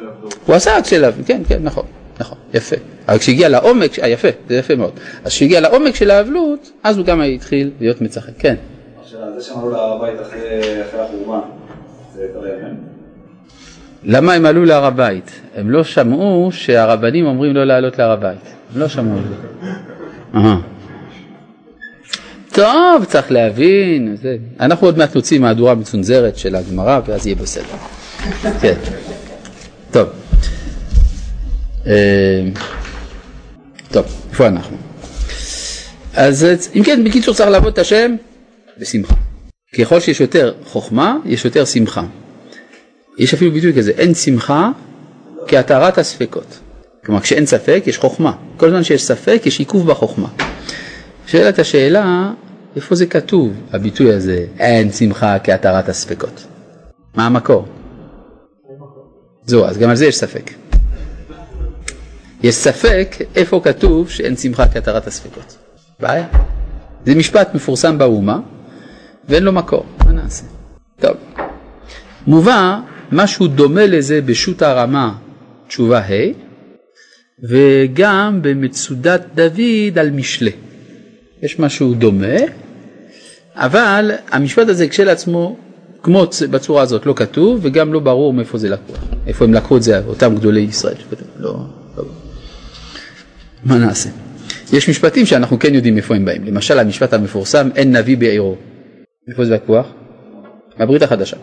[0.07, 0.35] עבדות.
[0.45, 1.85] הוא עשה אקט של אבלות, כן, כן, נכון,
[2.19, 2.75] נכון, יפה.
[3.07, 4.99] אבל כשהגיע לעומק, אה, יפה, זה יפה מאוד.
[5.23, 8.55] אז כשהגיע לעומק של האבלות, אז הוא גם התחיל להיות מצחק, כן.
[9.37, 11.39] זה עלו להר הבית אחרי החורבן,
[12.13, 12.92] זה קרה ימים?
[14.05, 15.31] למה הם עלו להר הבית?
[15.55, 18.53] הם לא שמעו שהרבנים אומרים לא לעלות להר הבית.
[18.73, 19.35] הם לא שמעו את זה.
[22.53, 24.15] טוב, צריך להבין.
[24.21, 24.37] זה.
[24.59, 27.77] אנחנו עוד מעט נוציא מהדורה מצונזרת של הגמרא ואז יהיה בסדר.
[28.61, 28.75] כן.
[29.91, 30.07] טוב.
[31.87, 32.43] אה,
[33.91, 34.77] טוב, איפה אנחנו?
[36.15, 38.15] אז אם כן, בקיצור צריך לעבוד את השם
[38.77, 39.15] בשמחה.
[39.79, 42.03] ככל שיש יותר חוכמה, יש יותר שמחה.
[43.17, 44.69] יש אפילו ביטוי כזה, אין שמחה
[45.47, 46.59] כהתרת הספקות.
[47.05, 48.33] כלומר, כשאין ספק, יש חוכמה.
[48.57, 50.27] כל זמן שיש ספק, יש עיכוב בחוכמה.
[51.25, 52.31] שאלת השאלה,
[52.75, 56.45] איפה זה כתוב, הביטוי הזה, אין שמחה כהתרת הספקות?
[57.15, 57.65] מה המקור?
[59.45, 60.51] זהו, אז גם על זה יש ספק.
[62.43, 65.57] יש ספק איפה כתוב שאין שמחה כהתרת הספקות.
[65.99, 66.27] בעיה.
[67.05, 68.39] זה משפט מפורסם באומה,
[69.29, 70.43] ואין לו מקור, מה נעשה?
[70.99, 71.17] טוב.
[72.27, 72.79] מובא
[73.13, 75.15] משהו דומה לזה בשו"ת הרמה
[75.67, 76.53] תשובה ה'
[77.49, 80.51] וגם במצודת דוד על משלי.
[81.41, 82.37] יש משהו דומה,
[83.55, 85.57] אבל המשפט הזה כשלעצמו,
[86.03, 89.03] כמו בצורה הזאת, לא כתוב וגם לא ברור מאיפה זה לקוח.
[89.27, 90.95] איפה הם לקחו את זה, אותם גדולי ישראל.
[91.39, 91.57] לא,
[91.97, 92.03] לא.
[93.63, 94.09] מה נעשה?
[94.73, 96.43] יש משפטים שאנחנו כן יודעים מאיפה הם באים.
[96.43, 98.55] למשל המשפט המפורסם, אין נביא בעירו.
[99.27, 99.87] מאיפה זה לקוח?
[100.77, 101.37] מהברית החדשה.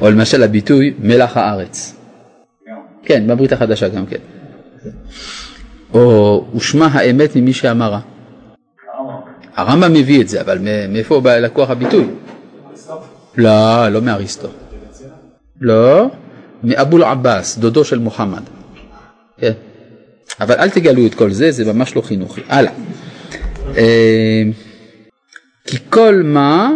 [0.00, 1.94] או למשל הביטוי מלח הארץ.
[3.02, 4.16] כן, בברית החדשה גם כן.
[5.94, 8.00] או הושמע האמת ממי שאמרה.
[9.56, 12.06] הרמב"ם מביא את זה, אבל מאיפה בא לקוח הביטוי?
[13.36, 14.48] לא, לא מאריסטו.
[15.60, 16.10] לא,
[16.64, 18.42] מאבול עבאס, דודו של מוחמד.
[19.40, 19.52] כן.
[20.40, 22.40] אבל אל תגלו את כל זה, זה ממש לא חינוכי.
[22.48, 22.72] הלאה.
[23.76, 24.42] אה,
[25.66, 26.70] כי כל מה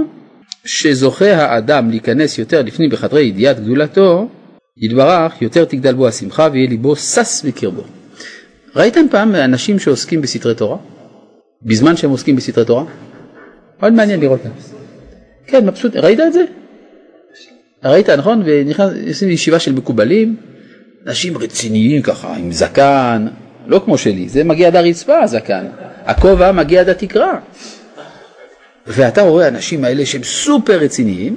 [0.65, 4.29] שזוכה האדם להיכנס יותר לפנים בחדרי ידיעת גדולתו,
[4.77, 7.83] יתברך, יותר תגדל בו השמחה ויהיה ליבו שש בקרבו.
[8.77, 10.77] ראיתם פעם אנשים שעוסקים בסתרי תורה?
[11.63, 12.85] בזמן שהם עוסקים בסתרי תורה?
[13.81, 14.41] מאוד מעניין לראות.
[15.47, 16.45] כן, מבסוט, ראית את זה?
[17.85, 18.43] ראית, נכון?
[18.45, 20.37] ונכנס לישיבה של מקובלים,
[21.07, 23.27] אנשים רציניים ככה, עם זקן,
[23.67, 25.67] לא כמו שלי, זה מגיע עד הרצפה הזקן,
[26.05, 27.39] הכובע מגיע עד התקרה.
[28.87, 31.37] ואתה רואה אנשים האלה שהם סופר רציניים,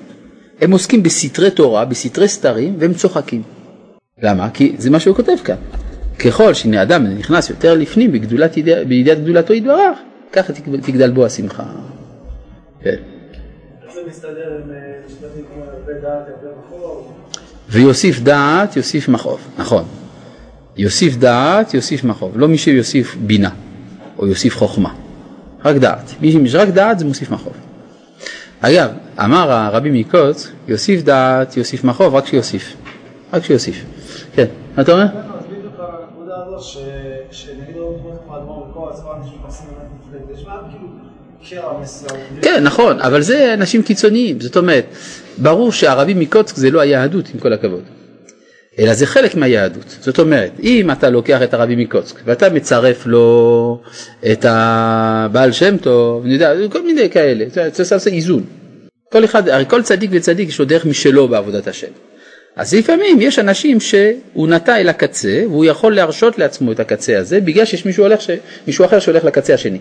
[0.61, 3.41] הם עוסקים בסתרי תורה, בסתרי סתרים, והם צוחקים.
[4.21, 4.49] למה?
[4.49, 5.55] כי זה מה שהוא כותב כאן.
[6.19, 9.97] ככל שהנה אדם נכנס יותר לפנים בגדולת ידיע- בידיעת גדולתו יתברך,
[10.33, 11.63] ככה תגדל- בו השמחה.
[12.83, 12.95] כן.
[13.85, 14.29] איך זה מסתדר
[14.63, 14.71] עם
[15.05, 17.13] משפטים כמו הרבה דעת, הרבה מחור?
[17.69, 19.39] ויוסיף דעת, יוסיף מכאוב.
[19.57, 19.83] נכון.
[20.77, 22.37] יוסיף דעת, יוסיף מכאוב.
[22.37, 23.49] לא מי שיוסיף בינה,
[24.19, 24.93] או יוסיף חוכמה.
[25.65, 26.11] רק דעת.
[26.21, 27.53] מי שיש רק דעת זה מוסיף מכאוב.
[28.61, 28.89] אגב,
[29.23, 32.75] אמר הרבי מקוץ, יוסיף דעת, יוסיף מכאוב, רק שיוסיף.
[33.33, 33.85] רק שיוסיף.
[34.35, 34.45] כן,
[34.77, 35.03] מה אתה אומר?
[35.03, 35.09] אז
[35.49, 36.77] בדיוק הנקודה הזו, ש-
[37.31, 40.87] שנגיד לא כמו האדמו"ר בכל עצמם, שנכנסים באמת לפני, יש מה כאילו
[41.49, 42.19] קרע מסוים.
[42.41, 44.41] כן, נכון, אבל זה אנשים קיצוניים.
[44.41, 44.85] זאת אומרת,
[45.37, 47.83] ברור שהרבי מקוצק זה לא היהדות, עם כל הכבוד.
[48.79, 49.97] אלא זה חלק מהיהדות.
[49.99, 53.81] זאת אומרת, אם אתה לוקח את הרבי מקוצק ואתה מצרף לו
[54.31, 58.43] את הבעל שם טוב, אני יודע, כל מיני כאלה, צריך לעשות איזון.
[59.11, 61.87] כל אחד, הרי כל צדיק וצדיק יש לו דרך משלו בעבודת השם.
[62.55, 67.41] אז לפעמים יש אנשים שהוא נטע אל הקצה והוא יכול להרשות לעצמו את הקצה הזה
[67.41, 68.29] בגלל שיש מישהו, הולך ש...
[68.67, 69.79] מישהו אחר שהולך לקצה השני.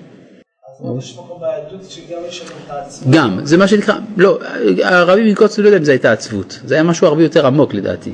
[3.10, 4.38] גם, זה מה שנקרא, לא,
[4.82, 8.12] הרבי מקוצק לא יודע אם זו הייתה עצבות, זה היה משהו הרבה יותר עמוק לדעתי.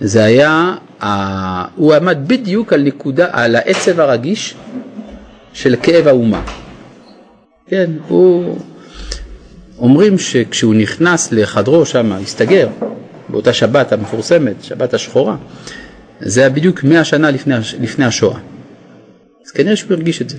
[0.00, 4.54] זה היה, ה- הוא עמד בדיוק על נקודה, על העצב הרגיש
[5.52, 6.42] של כאב האומה.
[7.68, 8.58] כן, הוא,
[9.78, 12.68] אומרים שכשהוא נכנס לחדרו שם, הסתגר,
[13.28, 15.36] באותה שבת המפורסמת, שבת השחורה,
[16.20, 18.38] זה היה בדיוק מאה שנה לפני, לפני השואה.
[19.46, 20.36] אז כנראה שהוא הרגיש את זה,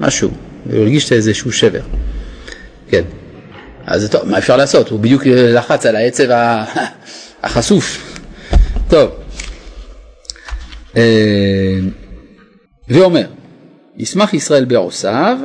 [0.00, 0.30] משהו,
[0.70, 1.80] הוא הרגיש איזשהו שבר.
[2.88, 3.02] כן.
[3.86, 4.88] אז טוב, מה אפשר לעשות?
[4.88, 6.24] הוא בדיוק לחץ על העצב
[7.42, 8.07] החשוף.
[8.88, 9.10] טוב.
[10.96, 11.78] אה,
[12.88, 13.26] ואומר,
[13.96, 15.38] ישמח ישראל בעושיו,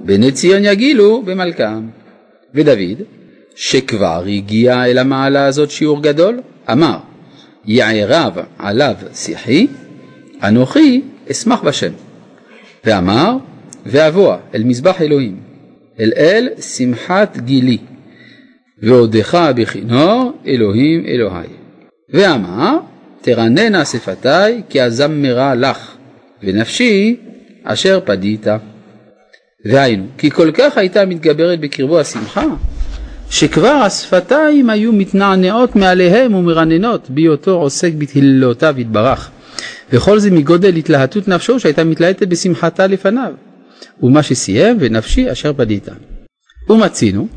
[0.00, 1.88] בני ציון יגילו במלכם.
[2.54, 3.02] ודוד,
[3.54, 6.40] שכבר הגיע אל המעלה הזאת שיעור גדול,
[6.72, 6.98] אמר,
[7.64, 9.66] יערב עליו שיחי,
[10.42, 11.92] אנוכי אשמח בשם.
[12.84, 13.36] ואמר,
[13.86, 15.36] ואבוא אל מזבח אלוהים,
[16.00, 17.78] אל אל שמחת גילי,
[18.82, 21.61] ועודך בכינור אלוהים אלוהי.
[22.12, 22.78] ואמר,
[23.20, 25.96] תרננה שפתי כי אזמרה לך,
[26.42, 27.16] ונפשי
[27.64, 28.46] אשר פדית.
[29.64, 32.44] והיינו, כי כל כך הייתה מתגברת בקרבו השמחה,
[33.30, 39.30] שכבר השפתיים היו מתנענעות מעליהם ומרננות בהיותו עוסק בתהילותיו יתברך.
[39.92, 43.32] וכל זה מגודל התלהטות נפשו שהייתה מתלהטת בשמחתה לפניו.
[44.02, 45.88] ומה שסיים ונפשי אשר פדית.
[46.70, 47.28] ומצינו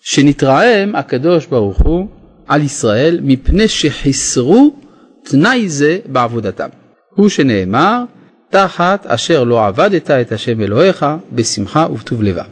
[0.00, 2.08] שנתרעם הקדוש ברוך הוא
[2.46, 4.76] על ישראל מפני שחיסרו
[5.24, 6.68] תנאי זה בעבודתם.
[7.14, 8.02] הוא שנאמר
[8.50, 12.44] תחת אשר לא עבדת את השם אלוהיך בשמחה ובטוב לבב.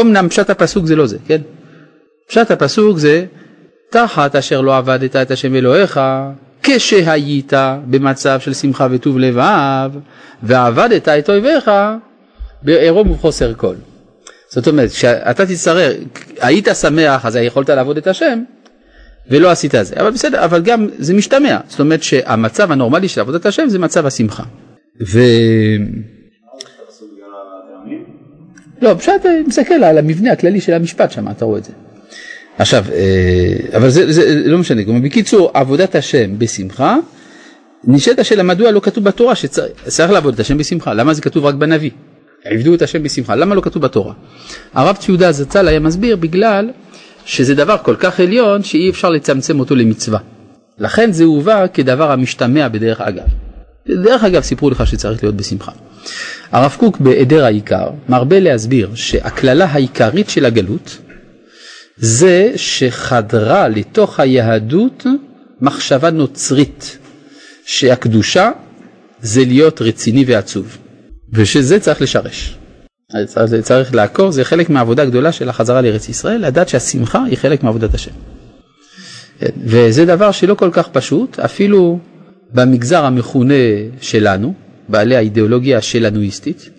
[0.00, 1.40] אמנם פשט הפסוק זה לא זה, כן?
[2.28, 3.24] פשט הפסוק זה
[3.90, 6.00] תחת אשר לא עבדת את השם אלוהיך
[6.62, 7.52] כשהיית
[7.90, 9.90] במצב של שמחה וטוב לבב
[10.42, 11.70] ועבדת את אויביך
[12.62, 13.74] בעירום ובחוסר כל.
[14.50, 15.96] זאת אומרת, כשאתה תצטרך,
[16.40, 18.42] היית שמח אז יכולת לעבוד את השם
[19.30, 23.46] ולא עשית זה, אבל בסדר, אבל גם זה משתמע, זאת אומרת שהמצב הנורמלי של עבודת
[23.46, 24.42] השם זה מצב השמחה.
[25.06, 25.20] ו...
[28.82, 29.12] לא, פשוט
[29.46, 31.72] מסתכל על המבנה הכללי של המשפט שם, אתה רואה את זה.
[32.58, 36.96] עכשיו, אה, אבל זה, זה לא משנה, כלומר, בקיצור, עבודת השם בשמחה,
[37.84, 41.54] נשאלת השאלה מדוע לא כתוב בתורה שצריך לעבוד את השם בשמחה, למה זה כתוב רק
[41.54, 41.90] בנביא?
[42.44, 44.14] עבדו את השם בשמחה, למה לא כתוב בתורה?
[44.74, 46.70] הרב ציודה זצ"ל היה מסביר בגלל
[47.28, 50.18] שזה דבר כל כך עליון שאי אפשר לצמצם אותו למצווה.
[50.78, 53.24] לכן זה הובא כדבר המשתמע בדרך אגב.
[53.88, 55.72] דרך אגב סיפרו לך שצריך להיות בשמחה.
[56.52, 60.98] הרב קוק בהיעדר העיקר מרבה להסביר שהקללה העיקרית של הגלות
[61.96, 65.06] זה שחדרה לתוך היהדות
[65.60, 66.98] מחשבה נוצרית
[67.66, 68.50] שהקדושה
[69.20, 70.78] זה להיות רציני ועצוב
[71.32, 72.57] ושזה צריך לשרש.
[73.62, 77.94] צריך, לעקור, זה חלק מהעבודה הגדולה של החזרה לארץ ישראל, לדעת שהשמחה היא חלק מעבודת
[77.94, 78.10] השם.
[79.64, 81.98] וזה דבר שלא כל כך פשוט, אפילו
[82.54, 83.54] במגזר המכונה
[84.00, 84.54] שלנו,
[84.88, 86.70] בעלי האידיאולוגיה השלנואיסטית,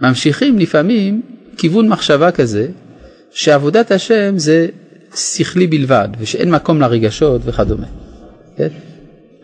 [0.00, 1.22] שממשיכים לפעמים
[1.56, 2.66] כיוון מחשבה כזה,
[3.30, 4.66] שעבודת השם זה
[5.14, 7.86] שכלי בלבד, ושאין מקום לרגשות וכדומה.
[8.56, 8.68] כן?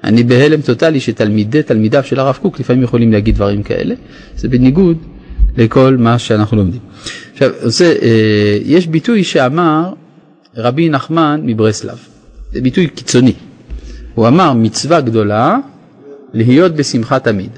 [0.04, 3.94] אני בהלם טוטאלי שתלמידי תלמידיו של הרב קוק לפעמים יכולים להגיד דברים כאלה,
[4.36, 4.98] זה בניגוד
[5.56, 6.80] לכל מה שאנחנו לומדים.
[7.32, 9.92] עכשיו, זה, אה, יש ביטוי שאמר
[10.56, 11.98] רבי נחמן מברסלב,
[12.52, 13.32] זה ביטוי קיצוני.
[14.14, 15.56] הוא אמר מצווה גדולה
[16.34, 17.50] להיות בשמחה תמיד.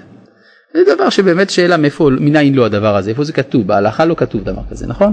[0.75, 4.45] זה דבר שבאמת שאלה מאיפה, מניין לא הדבר הזה, איפה זה כתוב, בהלכה לא כתוב
[4.45, 5.13] דבר כזה, נכון?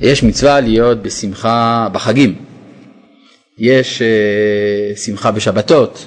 [0.00, 2.34] יש מצווה להיות בשמחה בחגים,
[3.58, 6.06] יש uh, שמחה בשבתות,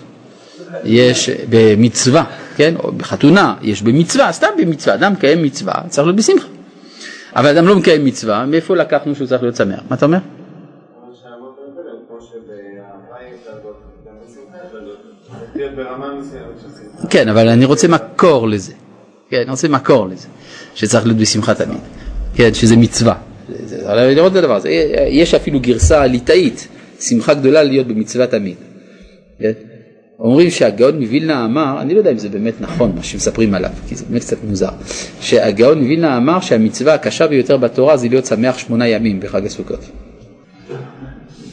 [0.84, 2.24] יש במצווה,
[2.56, 6.48] כן, או בחתונה, יש במצווה, סתם במצווה, אדם מקיים מצווה, צריך להיות בשמחה.
[7.36, 9.80] אבל אדם לא מקיים מצווה, מאיפה לקחנו שהוא צריך להיות שמח?
[9.90, 10.18] מה אתה אומר?
[17.10, 18.74] כן, אבל אני רוצה מקור לזה.
[19.30, 20.28] כן, אני רוצה מקור לזה,
[20.76, 21.78] שצריך להיות בשמחה תמיד.
[22.36, 23.16] כן, שזה מצווה.
[23.90, 24.70] לראות את הדבר הזה.
[25.10, 26.68] יש אפילו גרסה ליטאית,
[27.00, 28.56] שמחה גדולה להיות במצווה תמיד.
[29.40, 29.52] כן?
[30.20, 33.96] אומרים שהגאון מווילנה אמר, אני לא יודע אם זה באמת נכון מה שמספרים עליו, כי
[33.96, 34.70] זה באמת קצת מוזר,
[35.22, 39.80] שהגאון מווילנה אמר שהמצווה הקשה ביותר בתורה זה להיות שמח שמונה ימים בחג הסוכות.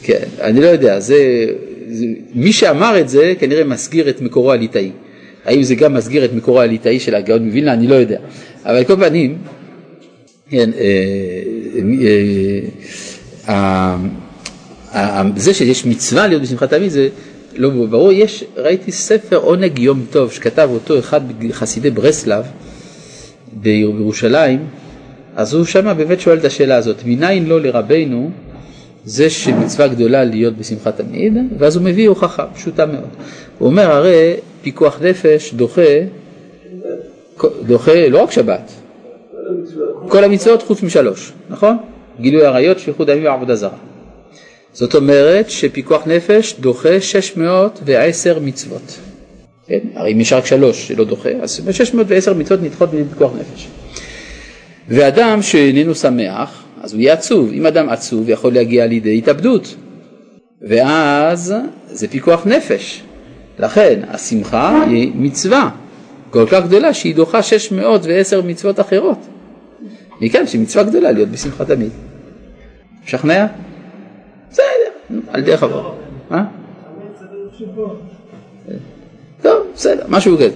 [0.03, 1.45] כן, אני לא יודע, זה,
[1.89, 4.91] זה, מי שאמר את זה כנראה מסגיר את מקורו הליטאי.
[5.45, 8.19] האם זה גם מסגיר את מקורו הליטאי של הגאון מווילנה, אני לא יודע.
[8.65, 9.37] אבל כל פנים,
[10.49, 10.85] כן, אה,
[13.49, 13.95] אה,
[14.95, 17.09] אה, זה שיש מצווה להיות בשמחת תמיד זה
[17.55, 22.45] לא ברור, יש, ראיתי ספר עונג יום טוב שכתב אותו אחד חסידי ברסלב
[23.53, 24.65] בירושלים,
[25.35, 28.31] אז הוא שמה באמת שואל את השאלה הזאת, מניין לא לרבנו
[29.05, 33.09] זה שמצווה גדולה להיות בשמחת תמיד, ואז הוא מביא הוכחה פשוטה מאוד.
[33.59, 35.81] הוא אומר הרי פיקוח נפש דוחה,
[37.67, 38.71] דוחה לא רק שבת,
[40.07, 41.77] כל המצוות חוץ משלוש, נכון?
[42.21, 43.94] גילוי עריות, שפיכות דמים ועבודה זרה.
[44.75, 48.99] זאת אומרת שפיקוח נפש דוחה 610 מצוות.
[49.67, 49.79] כן?
[49.95, 53.67] הרי אם יש רק שלוש שלא דוחה, אז 610 מצוות נדחות בפיקוח נפש.
[54.89, 57.51] ואדם שאיננו שמח, אז הוא יהיה עצוב.
[57.53, 59.75] אם אדם עצוב יכול להגיע לידי התאבדות,
[60.61, 61.53] ואז
[61.87, 63.01] זה פיקוח נפש.
[63.59, 65.69] לכן השמחה היא מצווה
[66.29, 69.19] כל כך גדולה שהיא דוחה 610 מצוות אחרות.
[70.21, 71.89] מכאן שמצווה גדולה להיות בשמחה תמיד.
[73.05, 73.45] משכנע?
[74.55, 75.95] בסדר, על דרך עבור.
[76.31, 76.43] אה?
[79.41, 80.49] טוב, בסדר, משהו כזה.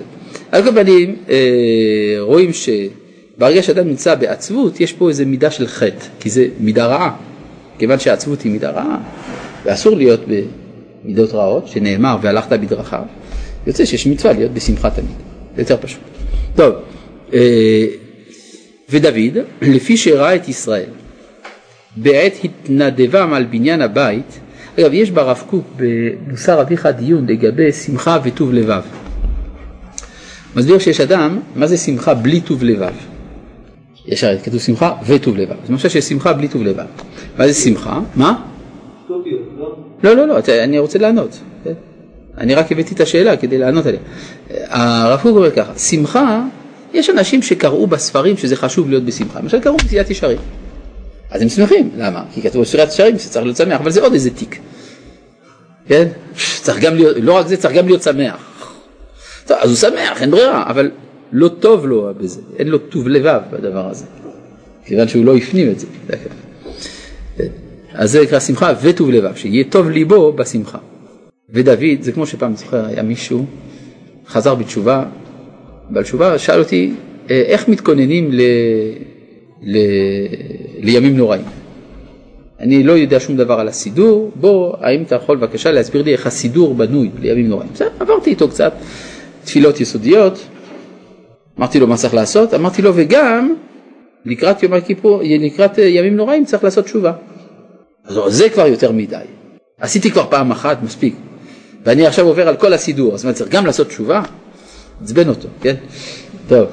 [0.51, 6.05] על כל פנים, אה, רואים שברגע שאדם נמצא בעצבות, יש פה איזה מידה של חטא,
[6.19, 7.15] כי זה מידה רעה.
[7.77, 8.97] כיוון שהעצבות היא מידה רעה,
[9.65, 10.19] ואסור להיות
[11.03, 13.03] במידות רעות, שנאמר והלכת בדרכיו,
[13.67, 15.15] יוצא שיש מצווה להיות בשמחה תמיד,
[15.55, 16.01] זה יותר פשוט.
[16.55, 16.75] טוב,
[17.33, 17.85] אה,
[18.89, 20.89] ודוד, לפי שראה את ישראל,
[21.97, 24.39] בעת התנדבם על בניין הבית,
[24.79, 28.81] אגב, יש ברב קוק במוסר אביך דיון לגבי שמחה וטוב לבב.
[30.55, 32.93] מסביר שיש אדם, מה זה שמחה בלי טוב לבב?
[34.05, 35.55] יש הרי כתוב שמחה וטוב לבב.
[35.67, 36.85] זה משהו שיש שמחה בלי טוב לבב.
[37.37, 37.99] מה זה שמחה?
[38.15, 38.43] מה?
[40.03, 41.39] לא, לא, לא, אני רוצה לענות.
[42.37, 43.99] אני רק הבאתי את השאלה כדי לענות עליה.
[44.49, 46.41] הרב קוק אומר ככה, שמחה,
[46.93, 49.39] יש אנשים שקראו בספרים שזה חשוב להיות בשמחה.
[49.39, 50.37] למשל קראו בסיעת ישרים.
[51.32, 52.23] אז הם שמחים, למה?
[52.34, 54.59] כי כתוב בסיעת ישרים שצריך להיות שמח, אבל זה עוד איזה תיק.
[55.88, 56.07] כן?
[56.61, 58.73] צריך גם להיות, לא רק זה, צריך גם להיות שמח.
[59.47, 60.91] טוב, אז הוא שמח, אין ברירה, אבל
[61.32, 64.05] לא טוב לו בזה, אין לו טוב לבב בדבר הזה,
[64.86, 65.88] כיוון שהוא לא הפנים את זה.
[67.93, 70.77] אז זה נקרא שמחה וטוב לבב, שיהיה טוב ליבו בשמחה.
[71.49, 73.45] ודוד, זה כמו שפעם זוכר, היה מישהו,
[74.27, 75.03] חזר בתשובה,
[75.89, 76.93] בעל תשובה, שאל אותי,
[77.30, 78.41] אה, איך מתכוננים ל...
[79.64, 79.78] ל...
[80.80, 81.41] לימים נוראים?
[82.60, 86.28] אני לא יודע שום דבר על הסידור, בוא, האם אתה יכול בבקשה להסביר לי איך
[86.28, 87.70] הסידור בנוי לימים נוראים?
[87.74, 88.74] בסדר, עברתי איתו קצת
[89.43, 90.39] תפילות יסודיות,
[91.60, 93.55] אמרתי לו מה צריך לעשות, אמרתי לו וגם
[94.26, 97.14] לקראת יום הכיפור, לקראת ימים נוראים צריך לעשות תשובה.
[98.05, 99.18] אז זה כבר יותר מדי.
[99.80, 101.16] עשיתי כבר פעם אחת, מספיק.
[101.86, 104.22] ואני עכשיו עובר על כל הסידור, אז מה צריך גם לעשות תשובה?
[105.03, 105.76] עצבן אותו, כן?
[106.47, 106.68] טוב.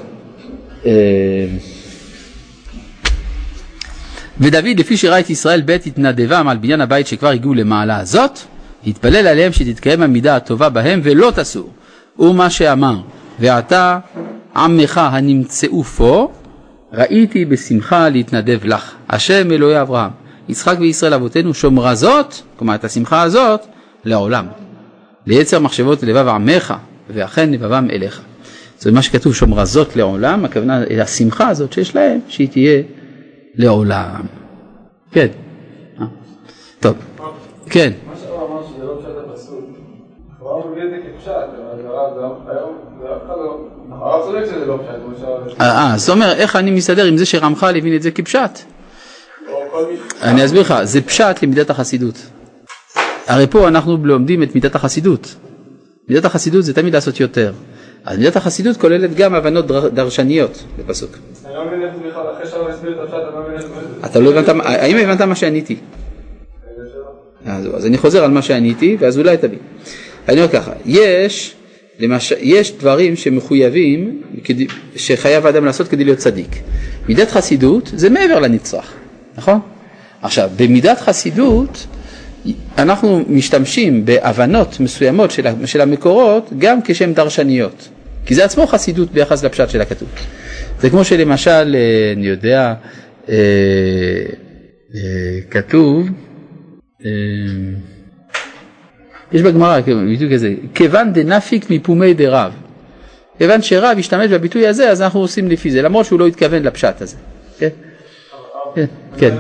[4.41, 8.39] ודוד לפי שראה את ישראל ב' התנדבם על בניין הבית שכבר הגיעו למעלה הזאת,
[8.87, 11.71] התפלל עליהם שתתקיים המידה הטובה בהם ולא תסור.
[12.19, 12.97] ומה שאמר,
[13.41, 13.99] ועתה
[14.57, 16.33] עמך הנמצאו פה,
[16.93, 20.11] ראיתי בשמחה להתנדב לך, השם אלוהי אברהם,
[20.49, 23.61] יצחק וישראל אבותינו, שומרה זאת, כלומר את השמחה הזאת,
[24.05, 24.47] לעולם.
[25.27, 26.75] ליצר מחשבות לבב עמך,
[27.15, 28.21] ואכן לבבם אליך.
[28.79, 32.83] זה מה שכתוב שומרה זאת לעולם, הכוונה השמחה הזאת שיש להם, שהיא תהיה
[33.57, 34.21] לעולם.
[35.11, 35.27] כן.
[36.01, 36.07] אה?
[36.81, 36.97] טוב.
[37.71, 37.93] כן.
[38.07, 39.65] מה שהוא אמר שזה לא פשט הפסוק,
[40.39, 41.81] הוא מביא את זה כפשט, אבל
[42.17, 43.69] היום אף אחד לא...
[43.91, 47.97] הרב צודק שזה לא פשט, אה, זאת אומרת, איך אני מסתדר עם זה שרמח"ל הבין
[47.97, 48.59] את זה כפשט?
[50.23, 52.15] אני אסביר לך, זה פשט למידת החסידות.
[53.27, 55.35] הרי פה אנחנו לומדים את מידת החסידות.
[56.09, 57.53] מידת החסידות זה תמיד לעשות יותר.
[58.07, 61.19] אז מידת החסידות כוללת גם הבנות דרשניות בפסוק.
[61.45, 61.61] אני לא
[64.01, 64.07] לא.
[64.07, 65.77] אתה לא הבנת, האם הבנת מה שעניתי?
[67.47, 69.59] אז אני חוזר על מה שעניתי, ואז אולי תבין.
[70.29, 71.55] אני אומר ככה, יש,
[71.99, 72.33] למש...
[72.41, 76.57] יש דברים שמחויבים, כדי, שחייב האדם לעשות כדי להיות צדיק.
[77.09, 78.93] מידת חסידות זה מעבר לנצרך,
[79.39, 79.59] נכון?
[80.23, 81.87] עכשיו, במידת חסידות
[82.79, 87.89] אנחנו משתמשים בהבנות מסוימות של, של המקורות גם כשהן דרשניות,
[88.27, 90.09] כי זה עצמו חסידות ביחס לפשט של הכתוב.
[90.81, 92.75] זה כמו שלמשל, אה, אני יודע,
[93.29, 93.35] אה,
[94.95, 96.09] אה, כתוב,
[99.33, 102.53] יש בגמרא ביטוי כזה, כיוון דנפיק מפומי דרב.
[103.39, 107.01] כיוון שרב השתמש בביטוי הזה, אז אנחנו עושים לפי זה, למרות שהוא לא התכוון לפשט
[107.01, 107.17] הזה.
[107.59, 107.69] כן?
[108.75, 108.85] כן.
[109.19, 109.35] כן.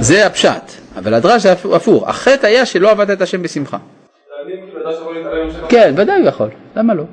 [0.00, 0.62] זה הפשט,
[0.96, 2.08] אבל הדרש זה הפוך.
[2.08, 3.78] החטא היה שלא עבדת את השם בשמחה.
[5.68, 7.04] כן, ודאי הוא יכול, למה לא?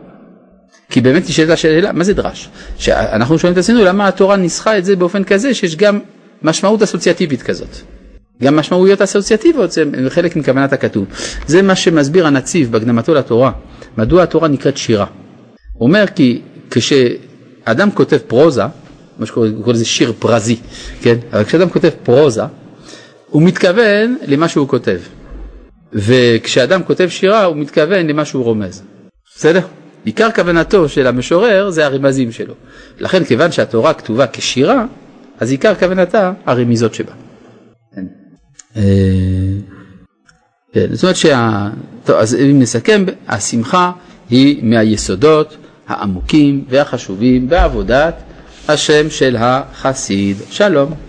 [0.90, 2.50] כי באמת נשאלת השאלה, מה זה דרש?
[2.78, 6.00] שאנחנו שואלים את עצמנו למה התורה ניסחה את זה באופן כזה שיש גם
[6.42, 7.78] משמעות אסוציאטיבית כזאת.
[8.44, 11.06] גם משמעויות אסוציאטיביות זה חלק מכוונת הכתוב.
[11.48, 13.52] זה מה שמסביר הנציב בהקדמתו לתורה,
[13.98, 15.06] מדוע התורה נקראת שירה.
[15.74, 16.42] הוא אומר כי
[16.72, 18.64] כשאדם כותב פרוזה,
[19.20, 20.56] מה שקוראים לזה שיר פרזי,
[21.02, 21.16] כן?
[21.34, 22.44] אבל כשאדם כותב פרוזה,
[23.30, 25.00] הוא מתכוון למה שהוא כותב.
[25.94, 28.84] וכשאדם כותב שירה הוא מתכוון למה שהוא רומז.
[29.36, 29.62] בסדר?
[30.06, 32.54] עיקר כוונתו של המשורר זה הרמזים שלו.
[33.00, 34.86] לכן כיוון שהתורה כתובה כשירה,
[35.40, 37.14] אז עיקר כוונתה הרמיזות שבה.
[37.96, 38.06] כן.
[38.76, 38.82] אה,
[40.74, 41.70] כן, זאת אומרת שה...
[42.06, 43.92] טוב, אז אם נסכם, השמחה
[44.30, 45.58] היא מהיסודות
[45.88, 48.24] העמוקים והחשובים בעבודת
[48.68, 50.38] השם של החסיד.
[50.50, 51.07] שלום.